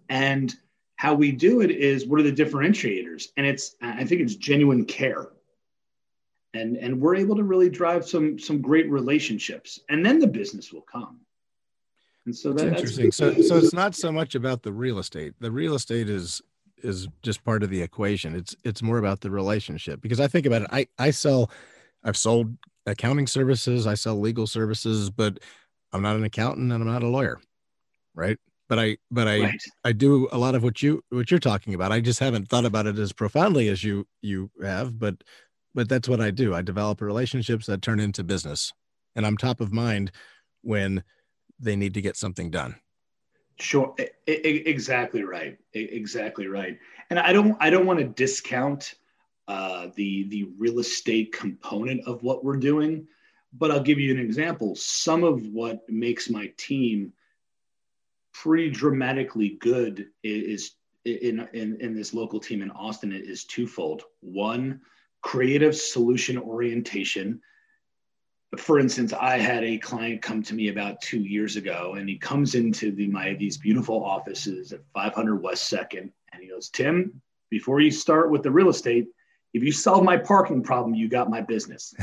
And 0.09 0.55
how 0.95 1.13
we 1.13 1.31
do 1.31 1.61
it 1.61 1.71
is 1.71 2.05
what 2.05 2.19
are 2.19 2.23
the 2.23 2.31
differentiators? 2.31 3.27
And 3.37 3.45
it's, 3.45 3.75
I 3.81 4.03
think 4.03 4.21
it's 4.21 4.35
genuine 4.35 4.85
care. 4.85 5.29
And, 6.53 6.77
and 6.77 6.99
we're 6.99 7.15
able 7.15 7.35
to 7.35 7.43
really 7.43 7.69
drive 7.69 8.07
some 8.07 8.39
some 8.39 8.59
great 8.59 8.89
relationships 8.89 9.79
and 9.87 10.03
then 10.03 10.17
the 10.17 10.25
business 10.25 10.73
will 10.73 10.81
come 10.81 11.19
and 12.25 12.35
so 12.35 12.53
that, 12.53 12.63
that's 12.63 12.81
interesting 12.81 13.11
so 13.11 13.39
so 13.41 13.57
it's 13.57 13.71
not 13.71 13.93
so 13.93 14.11
much 14.11 14.33
about 14.33 14.63
the 14.63 14.71
real 14.71 14.97
estate 14.97 15.33
the 15.39 15.51
real 15.51 15.75
estate 15.75 16.09
is 16.09 16.41
is 16.81 17.07
just 17.21 17.43
part 17.43 17.61
of 17.61 17.69
the 17.69 17.81
equation 17.81 18.35
it's 18.35 18.55
it's 18.63 18.81
more 18.81 18.97
about 18.97 19.21
the 19.21 19.29
relationship 19.29 20.01
because 20.01 20.19
i 20.19 20.27
think 20.27 20.45
about 20.45 20.63
it 20.63 20.67
i 20.71 20.87
i 20.97 21.11
sell 21.11 21.51
i've 22.03 22.17
sold 22.17 22.55
accounting 22.89 23.27
services, 23.27 23.87
I 23.87 23.93
sell 23.93 24.19
legal 24.19 24.47
services, 24.47 25.09
but 25.09 25.39
I'm 25.91 26.01
not 26.01 26.15
an 26.15 26.23
accountant 26.23 26.71
and 26.71 26.81
I'm 26.81 26.87
not 26.87 27.03
a 27.03 27.07
lawyer. 27.07 27.39
Right. 28.13 28.37
But 28.67 28.79
I, 28.79 28.97
but 29.09 29.27
I, 29.27 29.41
right. 29.41 29.63
I 29.83 29.91
do 29.93 30.27
a 30.31 30.37
lot 30.37 30.53
of 30.53 30.63
what 30.63 30.81
you, 30.83 31.03
what 31.09 31.31
you're 31.31 31.39
talking 31.39 31.73
about. 31.73 31.91
I 31.91 32.01
just 32.01 32.19
haven't 32.19 32.49
thought 32.49 32.65
about 32.65 32.85
it 32.85 32.99
as 32.99 33.11
profoundly 33.11 33.67
as 33.67 33.83
you, 33.83 34.07
you 34.21 34.51
have, 34.61 34.99
but, 34.99 35.15
but 35.73 35.89
that's 35.89 36.07
what 36.07 36.21
I 36.21 36.29
do. 36.31 36.53
I 36.53 36.61
develop 36.61 37.01
relationships 37.01 37.65
that 37.65 37.81
turn 37.81 37.99
into 37.99 38.23
business 38.23 38.71
and 39.15 39.25
I'm 39.25 39.37
top 39.37 39.59
of 39.59 39.73
mind 39.73 40.11
when 40.61 41.03
they 41.59 41.75
need 41.75 41.95
to 41.95 42.01
get 42.01 42.15
something 42.15 42.51
done. 42.51 42.75
Sure. 43.59 43.93
exactly 44.27 45.23
right. 45.23 45.57
exactly 45.73 46.47
right. 46.47 46.77
And 47.09 47.19
I 47.19 47.33
don't, 47.33 47.57
I 47.59 47.69
don't 47.69 47.85
want 47.85 47.99
to 47.99 48.05
discount 48.05 48.93
uh, 49.49 49.87
the 49.95 50.29
the 50.29 50.47
real 50.59 50.77
estate 50.77 51.31
component 51.31 52.07
of 52.07 52.21
what 52.21 52.45
we're 52.45 52.55
doing. 52.55 53.07
But 53.51 53.71
I'll 53.71 53.81
give 53.81 53.99
you 53.99 54.13
an 54.13 54.19
example. 54.19 54.75
Some 54.75 55.23
of 55.23 55.43
what 55.47 55.89
makes 55.89 56.29
my 56.29 56.53
team 56.55 57.13
pretty 58.31 58.69
dramatically 58.69 59.57
good 59.59 60.09
is 60.23 60.75
in, 61.03 61.47
in, 61.53 61.81
in 61.81 61.95
this 61.95 62.13
local 62.13 62.39
team 62.39 62.61
in 62.61 62.69
Austin 62.69 63.11
is 63.11 63.43
twofold. 63.43 64.03
One, 64.19 64.81
creative 65.21 65.75
solution 65.75 66.37
orientation. 66.37 67.41
For 68.55 68.79
instance, 68.79 69.13
I 69.13 69.39
had 69.39 69.63
a 69.63 69.79
client 69.79 70.21
come 70.21 70.43
to 70.43 70.53
me 70.53 70.67
about 70.67 71.01
two 71.01 71.21
years 71.21 71.55
ago, 71.55 71.95
and 71.97 72.07
he 72.07 72.19
comes 72.19 72.53
into 72.53 72.91
the, 72.91 73.07
my 73.07 73.33
these 73.33 73.57
beautiful 73.57 74.03
offices 74.03 74.73
at 74.73 74.81
500 74.93 75.37
West 75.37 75.69
Second, 75.69 76.11
and 76.31 76.43
he 76.43 76.49
goes, 76.49 76.69
"Tim, 76.69 77.19
before 77.49 77.81
you 77.81 77.89
start 77.89 78.29
with 78.29 78.43
the 78.43 78.51
real 78.51 78.69
estate, 78.69 79.07
if 79.53 79.63
you 79.63 79.71
solve 79.71 80.03
my 80.03 80.17
parking 80.17 80.61
problem, 80.61 80.93
you 80.93 81.09
got 81.09 81.29
my 81.29 81.41
business. 81.41 81.93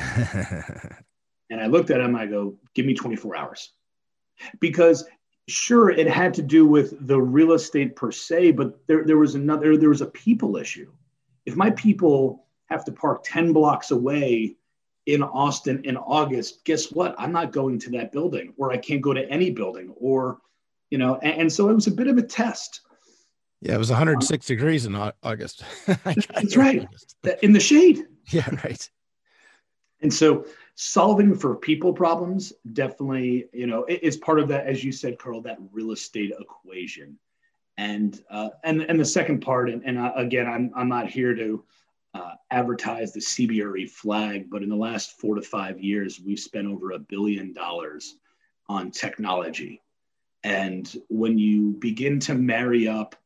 and 1.50 1.61
I 1.61 1.67
looked 1.67 1.91
at 1.91 2.00
him, 2.00 2.17
I 2.17 2.26
go, 2.26 2.57
give 2.75 2.87
me 2.87 2.95
24 2.95 3.37
hours. 3.37 3.73
Because 4.61 5.05
sure, 5.49 5.91
it 5.91 6.09
had 6.09 6.35
to 6.35 6.43
do 6.43 6.67
with 6.67 7.07
the 7.07 7.21
real 7.21 7.53
estate 7.53 7.97
per 7.97 8.11
se, 8.11 8.53
but 8.53 8.87
there, 8.87 9.05
there 9.05 9.19
was 9.19 9.35
another, 9.35 9.76
there 9.76 9.88
was 9.88 10.00
a 10.00 10.07
people 10.07 10.57
issue. 10.57 10.91
If 11.45 11.57
my 11.57 11.71
people 11.71 12.47
have 12.67 12.85
to 12.87 12.93
park 12.93 13.23
10 13.25 13.53
blocks 13.53 13.93
away 13.93 14.57
in 15.07 15.23
Austin 15.23 15.85
in 15.85 15.97
August, 15.97 16.65
guess 16.65 16.91
what? 16.91 17.15
I'm 17.17 17.33
not 17.33 17.53
going 17.53 17.79
to 17.81 17.91
that 17.91 18.11
building, 18.11 18.53
or 18.57 18.73
I 18.73 18.76
can't 18.76 19.00
go 19.00 19.12
to 19.12 19.29
any 19.31 19.50
building, 19.50 19.95
or, 19.97 20.38
you 20.91 20.99
know, 20.99 21.17
and, 21.23 21.43
and 21.43 21.53
so 21.53 21.69
it 21.69 21.75
was 21.75 21.87
a 21.87 21.93
bit 21.93 22.09
of 22.09 22.19
a 22.19 22.23
test. 22.23 22.81
Yeah, 23.61 23.75
it 23.75 23.79
was 23.79 23.91
106 23.91 24.47
degrees 24.47 24.87
in 24.87 24.95
August. 25.23 25.65
That's 25.87 26.57
right. 26.57 26.83
August. 26.83 27.17
In 27.43 27.53
the 27.53 27.61
shade. 27.61 28.05
Yeah, 28.29 28.49
right. 28.65 28.91
And 30.03 30.13
so 30.13 30.47
solving 30.75 31.35
for 31.35 31.57
people 31.57 31.93
problems 31.93 32.53
definitely, 32.73 33.49
you 33.53 33.67
know, 33.67 33.87
is 33.89 34.17
part 34.17 34.41
of 34.41 34.49
that, 34.49 34.67
as 34.67 34.85
you 34.85 34.93
said, 34.93 35.19
Carl, 35.19 35.41
that 35.43 35.59
real 35.73 35.93
estate 35.93 36.33
equation. 36.39 37.19
And 37.79 38.21
uh, 38.31 38.51
and 38.65 38.83
and 38.83 38.99
the 38.99 39.05
second 39.05 39.41
part, 39.41 39.69
and, 39.69 39.83
and 39.85 39.99
uh, 39.99 40.13
again, 40.17 40.47
I'm 40.47 40.71
I'm 40.75 40.89
not 40.89 41.11
here 41.11 41.35
to 41.35 41.63
uh, 42.15 42.33
advertise 42.51 43.13
the 43.13 43.21
CBRE 43.21 43.91
flag, 43.91 44.49
but 44.49 44.63
in 44.63 44.71
the 44.71 44.77
last 44.77 45.21
four 45.21 45.35
to 45.35 45.43
five 45.43 45.79
years, 45.81 46.19
we've 46.19 46.39
spent 46.39 46.67
over 46.67 46.93
a 46.93 46.99
billion 46.99 47.53
dollars 47.53 48.17
on 48.69 48.91
technology. 48.91 49.83
And 50.43 50.91
when 51.09 51.39
you 51.39 51.73
begin 51.79 52.19
to 52.21 52.35
marry 52.35 52.89
up 52.89 53.17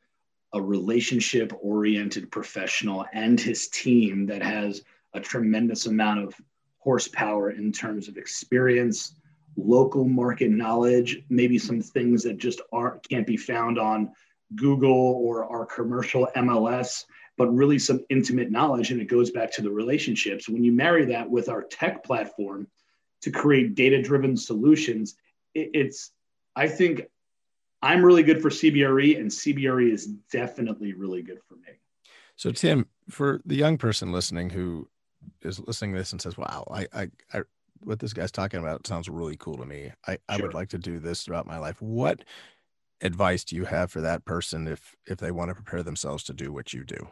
a 0.52 0.61
relationship 0.61 1.52
oriented 1.61 2.30
professional 2.30 3.07
and 3.12 3.40
his 3.40 3.69
team 3.69 4.26
that 4.26 4.42
has 4.42 4.83
a 5.14 5.21
tremendous 5.21 5.87
amount 5.87 6.21
of 6.21 6.35
horsepower 6.78 7.50
in 7.50 7.73
terms 7.73 8.09
of 8.09 8.16
experience, 8.16 9.14
local 9.57 10.04
market 10.04 10.50
knowledge, 10.50 11.23
maybe 11.28 11.59
some 11.59 11.80
things 11.80 12.23
that 12.23 12.38
just 12.38 12.61
aren't 12.73 13.09
can't 13.09 13.26
be 13.26 13.37
found 13.37 13.78
on 13.78 14.11
Google 14.57 14.90
or 15.23 15.45
our 15.45 15.66
commercial 15.66 16.28
MLS, 16.37 17.04
but 17.37 17.54
really 17.54 17.78
some 17.78 18.04
intimate 18.09 18.50
knowledge. 18.50 18.90
And 18.90 19.00
it 19.00 19.07
goes 19.07 19.30
back 19.30 19.52
to 19.52 19.62
the 19.62 19.71
relationships. 19.71 20.49
When 20.49 20.64
you 20.64 20.73
marry 20.73 21.04
that 21.07 21.30
with 21.30 21.49
our 21.49 21.62
tech 21.62 22.02
platform 22.02 22.66
to 23.23 23.30
create 23.30 23.75
data 23.75 24.02
driven 24.02 24.37
solutions, 24.37 25.16
it, 25.54 25.71
it's, 25.75 26.11
I 26.57 26.69
think 26.69 27.02
I'm 27.83 28.05
really 28.05 28.23
good 28.23 28.43
for 28.43 28.51
CBRE, 28.51 29.19
and 29.19 29.31
CBRE 29.31 29.93
is 29.93 30.07
definitely 30.31 30.93
really 30.93 31.23
good 31.23 31.39
for 31.49 31.55
me. 31.55 31.79
So, 32.37 32.51
Tim, 32.51 32.87
for 33.09 33.41
the 33.45 33.57
young 33.57 33.79
person 33.79 34.13
listening 34.13 34.51
who 34.51 34.89
is 35.43 35.61
listening 35.61 35.93
to 35.93 35.99
this 35.99 36.13
and 36.13 36.21
says, 36.21 36.37
"Wow, 36.37 36.67
I, 36.71 36.87
I, 36.93 37.11
I 37.33 37.43
what 37.81 37.99
this 37.99 38.13
guy's 38.13 38.33
talking 38.33 38.61
about 38.61 38.87
sounds 38.87 39.09
really 39.09 39.37
cool 39.37 39.57
to 39.57 39.65
me. 39.65 39.93
I, 40.07 40.19
I 40.29 40.37
would 40.37 40.55
like 40.55 40.69
to 40.71 40.79
do 40.79 40.99
this 40.99 41.23
throughout 41.23 41.47
my 41.47 41.59
life." 41.59 41.81
What 41.81 42.25
advice 43.03 43.45
do 43.45 43.57
you 43.57 43.65
have 43.65 43.91
for 43.91 44.01
that 44.03 44.25
person 44.25 44.69
if 44.69 44.95
if 45.07 45.19
they 45.19 45.31
want 45.31 45.51
to 45.51 45.55
prepare 45.55 45.83
themselves 45.83 46.23
to 46.25 46.35
do 46.35 46.53
what 46.53 46.73
you 46.73 46.85
do? 46.85 47.09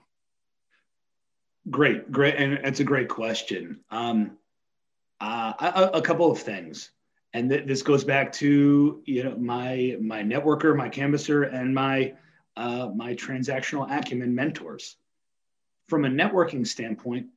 Great, 1.70 2.10
great, 2.10 2.36
and 2.36 2.54
it's 2.64 2.80
a 2.80 2.84
great 2.84 3.08
question. 3.08 3.80
Um, 3.90 4.38
uh, 5.20 5.52
a, 5.58 5.98
a 5.98 6.02
couple 6.02 6.30
of 6.30 6.38
things 6.38 6.90
and 7.34 7.50
th- 7.50 7.66
this 7.66 7.82
goes 7.82 8.04
back 8.04 8.32
to 8.32 9.02
you 9.04 9.24
know 9.24 9.36
my 9.36 9.96
my 10.00 10.22
networker, 10.22 10.76
my 10.76 10.88
canvasser, 10.88 11.42
and 11.42 11.74
my 11.74 12.14
uh, 12.56 12.90
my 12.94 13.14
transactional 13.14 13.90
acumen 13.90 14.34
mentors. 14.34 14.96
From 15.88 16.04
a 16.04 16.08
networking 16.08 16.66
standpoint, 16.66 17.28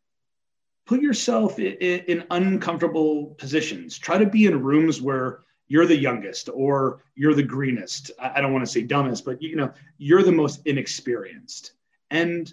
put 0.85 1.01
yourself 1.01 1.57
in, 1.59 1.75
in 1.77 2.25
uncomfortable 2.31 3.27
positions. 3.37 3.97
Try 3.97 4.17
to 4.17 4.25
be 4.25 4.45
in 4.45 4.61
rooms 4.61 5.01
where 5.01 5.41
you're 5.67 5.85
the 5.85 5.97
youngest 5.97 6.49
or 6.53 7.03
you're 7.15 7.33
the 7.33 7.43
greenest. 7.43 8.11
I 8.19 8.41
don't 8.41 8.51
want 8.51 8.65
to 8.65 8.71
say 8.71 8.81
dumbest, 8.81 9.23
but 9.23 9.41
you 9.41 9.55
know 9.55 9.71
you're 9.97 10.23
the 10.23 10.31
most 10.31 10.61
inexperienced. 10.65 11.73
And 12.09 12.51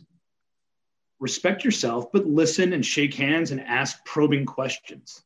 respect 1.20 1.64
yourself, 1.64 2.12
but 2.12 2.26
listen 2.26 2.72
and 2.72 2.86
shake 2.86 3.14
hands 3.14 3.50
and 3.50 3.60
ask 3.60 4.04
probing 4.04 4.46
questions 4.46 5.24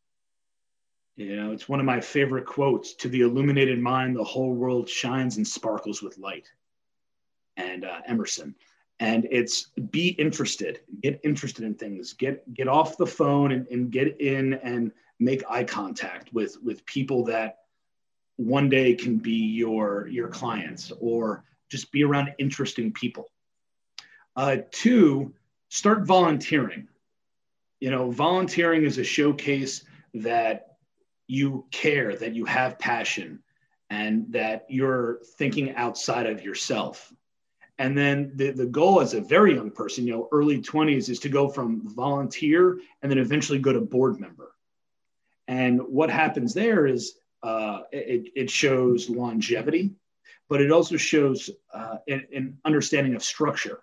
you 1.16 1.36
know, 1.36 1.52
it's 1.52 1.68
one 1.68 1.80
of 1.80 1.86
my 1.86 2.00
favorite 2.00 2.46
quotes 2.46 2.94
to 2.94 3.08
the 3.08 3.20
illuminated 3.20 3.78
mind, 3.78 4.16
the 4.16 4.24
whole 4.24 4.54
world 4.54 4.88
shines 4.88 5.36
and 5.36 5.46
sparkles 5.46 6.02
with 6.02 6.18
light. 6.18 6.50
And 7.56 7.84
uh, 7.84 8.00
Emerson. 8.06 8.54
And 8.98 9.26
it's 9.30 9.68
be 9.90 10.08
interested, 10.08 10.80
get 11.00 11.20
interested 11.24 11.64
in 11.64 11.74
things, 11.74 12.12
get 12.12 12.52
get 12.54 12.68
off 12.68 12.96
the 12.96 13.06
phone 13.06 13.52
and, 13.52 13.66
and 13.68 13.90
get 13.90 14.20
in 14.20 14.54
and 14.54 14.92
make 15.18 15.42
eye 15.50 15.64
contact 15.64 16.32
with 16.32 16.56
with 16.62 16.86
people 16.86 17.24
that 17.24 17.58
one 18.36 18.68
day 18.68 18.94
can 18.94 19.18
be 19.18 19.32
your 19.32 20.06
your 20.08 20.28
clients 20.28 20.92
or 21.00 21.44
just 21.68 21.90
be 21.90 22.04
around 22.04 22.32
interesting 22.38 22.92
people. 22.92 23.28
Uh, 24.36 24.58
two, 24.70 25.34
start 25.68 26.06
volunteering. 26.06 26.86
You 27.80 27.90
know, 27.90 28.10
volunteering 28.10 28.84
is 28.84 28.98
a 28.98 29.04
showcase 29.04 29.84
that 30.14 30.71
you 31.26 31.66
care, 31.70 32.16
that 32.16 32.34
you 32.34 32.44
have 32.44 32.78
passion, 32.78 33.42
and 33.90 34.32
that 34.32 34.66
you're 34.68 35.20
thinking 35.36 35.74
outside 35.74 36.26
of 36.26 36.42
yourself. 36.42 37.12
And 37.78 37.96
then 37.96 38.32
the, 38.36 38.50
the 38.50 38.66
goal 38.66 39.00
as 39.00 39.14
a 39.14 39.20
very 39.20 39.54
young 39.54 39.70
person, 39.70 40.06
you 40.06 40.12
know, 40.12 40.28
early 40.32 40.60
20s, 40.60 41.08
is 41.08 41.18
to 41.20 41.28
go 41.28 41.48
from 41.48 41.82
volunteer 41.94 42.78
and 43.02 43.10
then 43.10 43.18
eventually 43.18 43.58
go 43.58 43.72
to 43.72 43.80
board 43.80 44.20
member. 44.20 44.52
And 45.48 45.80
what 45.82 46.10
happens 46.10 46.54
there 46.54 46.86
is 46.86 47.14
uh, 47.42 47.82
it, 47.90 48.30
it 48.36 48.50
shows 48.50 49.10
longevity, 49.10 49.94
but 50.48 50.60
it 50.60 50.70
also 50.70 50.96
shows 50.96 51.50
uh, 51.74 51.96
an, 52.08 52.26
an 52.34 52.58
understanding 52.64 53.14
of 53.14 53.22
structure. 53.22 53.80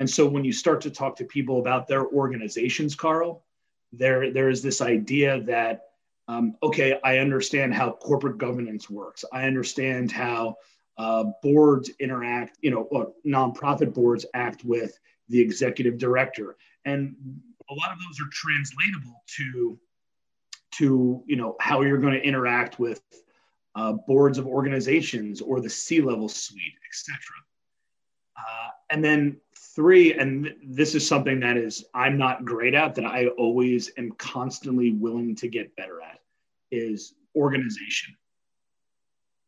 And 0.00 0.08
so 0.08 0.26
when 0.26 0.44
you 0.44 0.52
start 0.52 0.80
to 0.82 0.90
talk 0.90 1.16
to 1.16 1.24
people 1.24 1.60
about 1.60 1.86
their 1.86 2.06
organizations, 2.06 2.94
Carl, 2.94 3.44
there, 3.92 4.32
there 4.32 4.48
is 4.48 4.62
this 4.62 4.80
idea 4.80 5.42
that 5.42 5.91
um, 6.32 6.56
okay, 6.62 6.98
I 7.04 7.18
understand 7.18 7.74
how 7.74 7.92
corporate 7.92 8.38
governance 8.38 8.88
works. 8.88 9.24
I 9.32 9.44
understand 9.44 10.10
how 10.10 10.56
uh, 10.96 11.24
boards 11.42 11.90
interact, 12.00 12.58
you 12.62 12.70
know, 12.70 12.82
or 12.90 13.12
nonprofit 13.26 13.92
boards 13.92 14.24
act 14.34 14.64
with 14.64 14.98
the 15.28 15.40
executive 15.40 15.98
director. 15.98 16.56
And 16.84 17.14
a 17.70 17.74
lot 17.74 17.92
of 17.92 17.98
those 17.98 18.26
are 18.26 18.30
translatable 18.30 19.22
to, 19.36 19.78
to 20.72 21.22
you 21.26 21.36
know, 21.36 21.56
how 21.60 21.82
you're 21.82 21.98
going 21.98 22.14
to 22.14 22.22
interact 22.22 22.78
with 22.78 23.02
uh, 23.74 23.92
boards 23.92 24.38
of 24.38 24.46
organizations 24.46 25.40
or 25.40 25.60
the 25.60 25.70
C-level 25.70 26.28
suite, 26.28 26.78
etc. 26.88 27.18
Uh, 28.36 28.68
and 28.90 29.04
then 29.04 29.38
three, 29.56 30.14
and 30.14 30.54
this 30.62 30.94
is 30.94 31.06
something 31.06 31.40
that 31.40 31.56
is 31.56 31.84
I'm 31.94 32.18
not 32.18 32.44
great 32.44 32.74
at, 32.74 32.94
that 32.94 33.04
I 33.04 33.28
always 33.28 33.90
am 33.96 34.12
constantly 34.12 34.92
willing 34.92 35.34
to 35.36 35.48
get 35.48 35.74
better 35.76 36.00
at, 36.02 36.20
is 36.72 37.14
organization. 37.36 38.16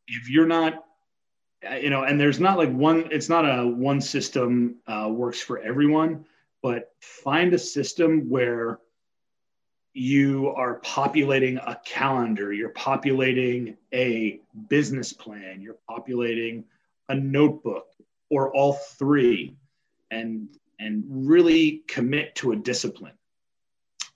If 0.06 0.30
you're 0.30 0.46
not, 0.46 0.84
you 1.80 1.90
know, 1.90 2.04
and 2.04 2.20
there's 2.20 2.38
not 2.38 2.58
like 2.58 2.70
one, 2.70 3.08
it's 3.10 3.28
not 3.28 3.44
a 3.44 3.66
one 3.66 4.00
system 4.00 4.76
uh, 4.86 5.08
works 5.10 5.40
for 5.40 5.58
everyone, 5.58 6.26
but 6.62 6.92
find 7.00 7.52
a 7.54 7.58
system 7.58 8.28
where 8.28 8.78
you 9.94 10.48
are 10.48 10.74
populating 10.80 11.56
a 11.58 11.80
calendar, 11.84 12.52
you're 12.52 12.70
populating 12.70 13.76
a 13.92 14.40
business 14.68 15.12
plan, 15.12 15.60
you're 15.60 15.78
populating 15.88 16.64
a 17.08 17.14
notebook, 17.14 17.86
or 18.30 18.54
all 18.54 18.72
three 18.72 19.56
and 20.10 20.48
and 20.80 21.04
really 21.06 21.82
commit 21.86 22.34
to 22.34 22.52
a 22.52 22.56
discipline. 22.56 23.14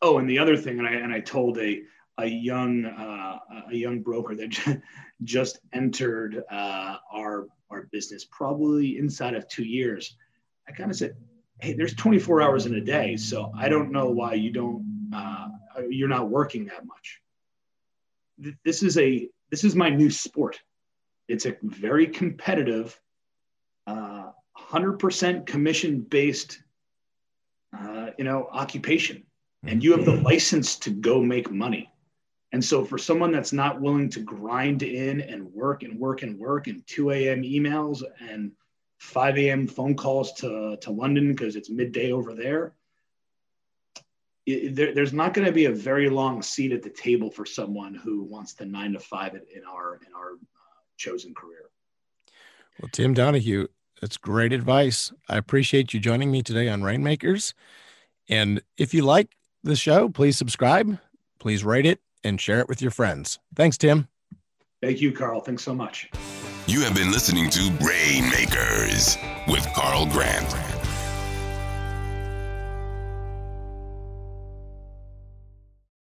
Oh, 0.03 0.19
and 0.19 0.29
the 0.29 0.39
other 0.39 0.57
thing, 0.57 0.79
and 0.79 0.89
I 0.89 0.93
and 0.93 1.13
I 1.13 1.21
told 1.21 1.59
a 1.59 1.83
a 2.19 2.27
young 2.27 2.85
uh, 2.85 3.39
a 3.71 3.75
young 3.75 4.01
broker 4.01 4.35
that 4.35 4.83
just 5.25 5.61
entered 5.73 6.43
uh, 6.51 6.97
our 7.13 7.47
our 7.71 7.89
business 7.93 8.27
probably 8.31 8.99
inside 8.99 9.35
of 9.35 9.47
two 9.49 9.65
years. 9.65 10.17
I 10.69 10.73
kind 10.73 10.91
of 10.91 10.97
said, 10.97 11.17
"Hey, 11.61 11.75
there's 11.75 11.95
24 11.95 12.43
hours 12.43 12.67
in 12.67 12.75
a 12.75 12.81
day, 12.81 13.17
so 13.17 13.53
I 13.57 13.69
don't 13.69 13.93
know 13.93 14.11
why 14.11 14.35
you 14.35 14.51
don't 14.51 15.11
uh, 15.15 15.49
you're 15.89 16.09
not 16.09 16.29
working 16.29 16.67
that 16.67 16.85
much." 16.85 17.21
This 18.65 18.83
is 18.83 18.99
a 18.99 19.29
this 19.51 19.65
is 19.65 19.75
my 19.75 19.89
new 19.89 20.11
sport. 20.11 20.61
It's 21.29 21.47
a 21.47 21.57
very 21.63 22.07
competitive 22.07 23.01
100% 23.87 25.47
commission 25.47 26.01
based 26.01 26.63
uh, 27.79 28.11
you 28.19 28.25
know 28.25 28.49
occupation 28.51 29.23
and 29.65 29.83
you 29.83 29.93
have 29.93 30.05
the 30.05 30.17
license 30.23 30.77
to 30.77 30.91
go 30.91 31.23
make 31.23 31.51
money 31.51 31.91
and 32.53 32.65
so 32.65 32.85
for 32.85 32.99
someone 32.99 33.31
that's 33.31 33.53
not 33.53 33.81
willing 33.81 34.09
to 34.11 34.21
grind 34.21 34.83
in 34.83 35.21
and 35.21 35.45
work 35.53 35.83
and 35.83 35.99
work 35.99 36.23
and 36.23 36.39
work 36.39 36.67
and 36.67 36.87
2 36.87 37.11
a.m 37.11 37.43
emails 37.43 38.03
and 38.21 38.53
5 38.99 39.39
a.m 39.39 39.67
phone 39.67 39.95
calls 39.95 40.33
to, 40.35 40.77
to 40.81 40.91
london 40.91 41.29
because 41.33 41.57
it's 41.57 41.71
midday 41.71 42.13
over 42.13 42.35
there, 42.35 42.75
it, 44.47 44.75
there 44.75 44.95
there's 44.95 45.13
not 45.13 45.35
going 45.35 45.47
to 45.47 45.53
be 45.53 45.67
a 45.67 45.73
very 45.73 46.09
long 46.09 46.43
seat 46.43 46.73
at 46.73 46.83
the 46.83 46.91
table 46.91 47.31
for 47.31 47.45
someone 47.45 47.95
who 47.95 48.23
wants 48.23 48.55
the 48.55 48.65
nine 48.65 48.93
to 48.93 49.01
five 49.01 49.35
in 49.35 49.65
our 49.65 50.01
in 50.07 50.13
our 50.15 50.33
uh, 50.33 50.81
chosen 50.97 51.35
career 51.35 51.71
well 52.81 52.89
tim 52.93 53.15
donahue 53.15 53.67
that's 54.01 54.17
great 54.17 54.53
advice. 54.53 55.13
I 55.29 55.37
appreciate 55.37 55.93
you 55.93 56.01
joining 56.01 56.31
me 56.31 56.43
today 56.43 56.69
on 56.69 56.83
Rainmakers. 56.83 57.55
And 58.29 58.63
if 58.77 58.95
you 58.95 59.03
like 59.03 59.37
the 59.65 59.77
show, 59.77 60.09
please 60.09 60.37
subscribe, 60.37 60.99
please 61.39 61.65
rate 61.65 61.87
it, 61.87 62.01
and 62.25 62.41
share 62.41 62.61
it 62.61 62.69
with 62.69 62.83
your 62.83 62.91
friends. 62.91 63.39
Thanks, 63.55 63.79
Tim. 63.79 64.09
Thank 64.83 65.01
you, 65.01 65.13
Carl. 65.13 65.41
Thanks 65.41 65.63
so 65.63 65.75
much. 65.75 66.11
You 66.67 66.83
have 66.83 66.95
been 66.95 67.11
listening 67.11 67.51
to 67.51 67.61
Rainmakers 67.81 69.17
with 69.49 69.67
Carl 69.75 70.07
Grant. 70.07 70.78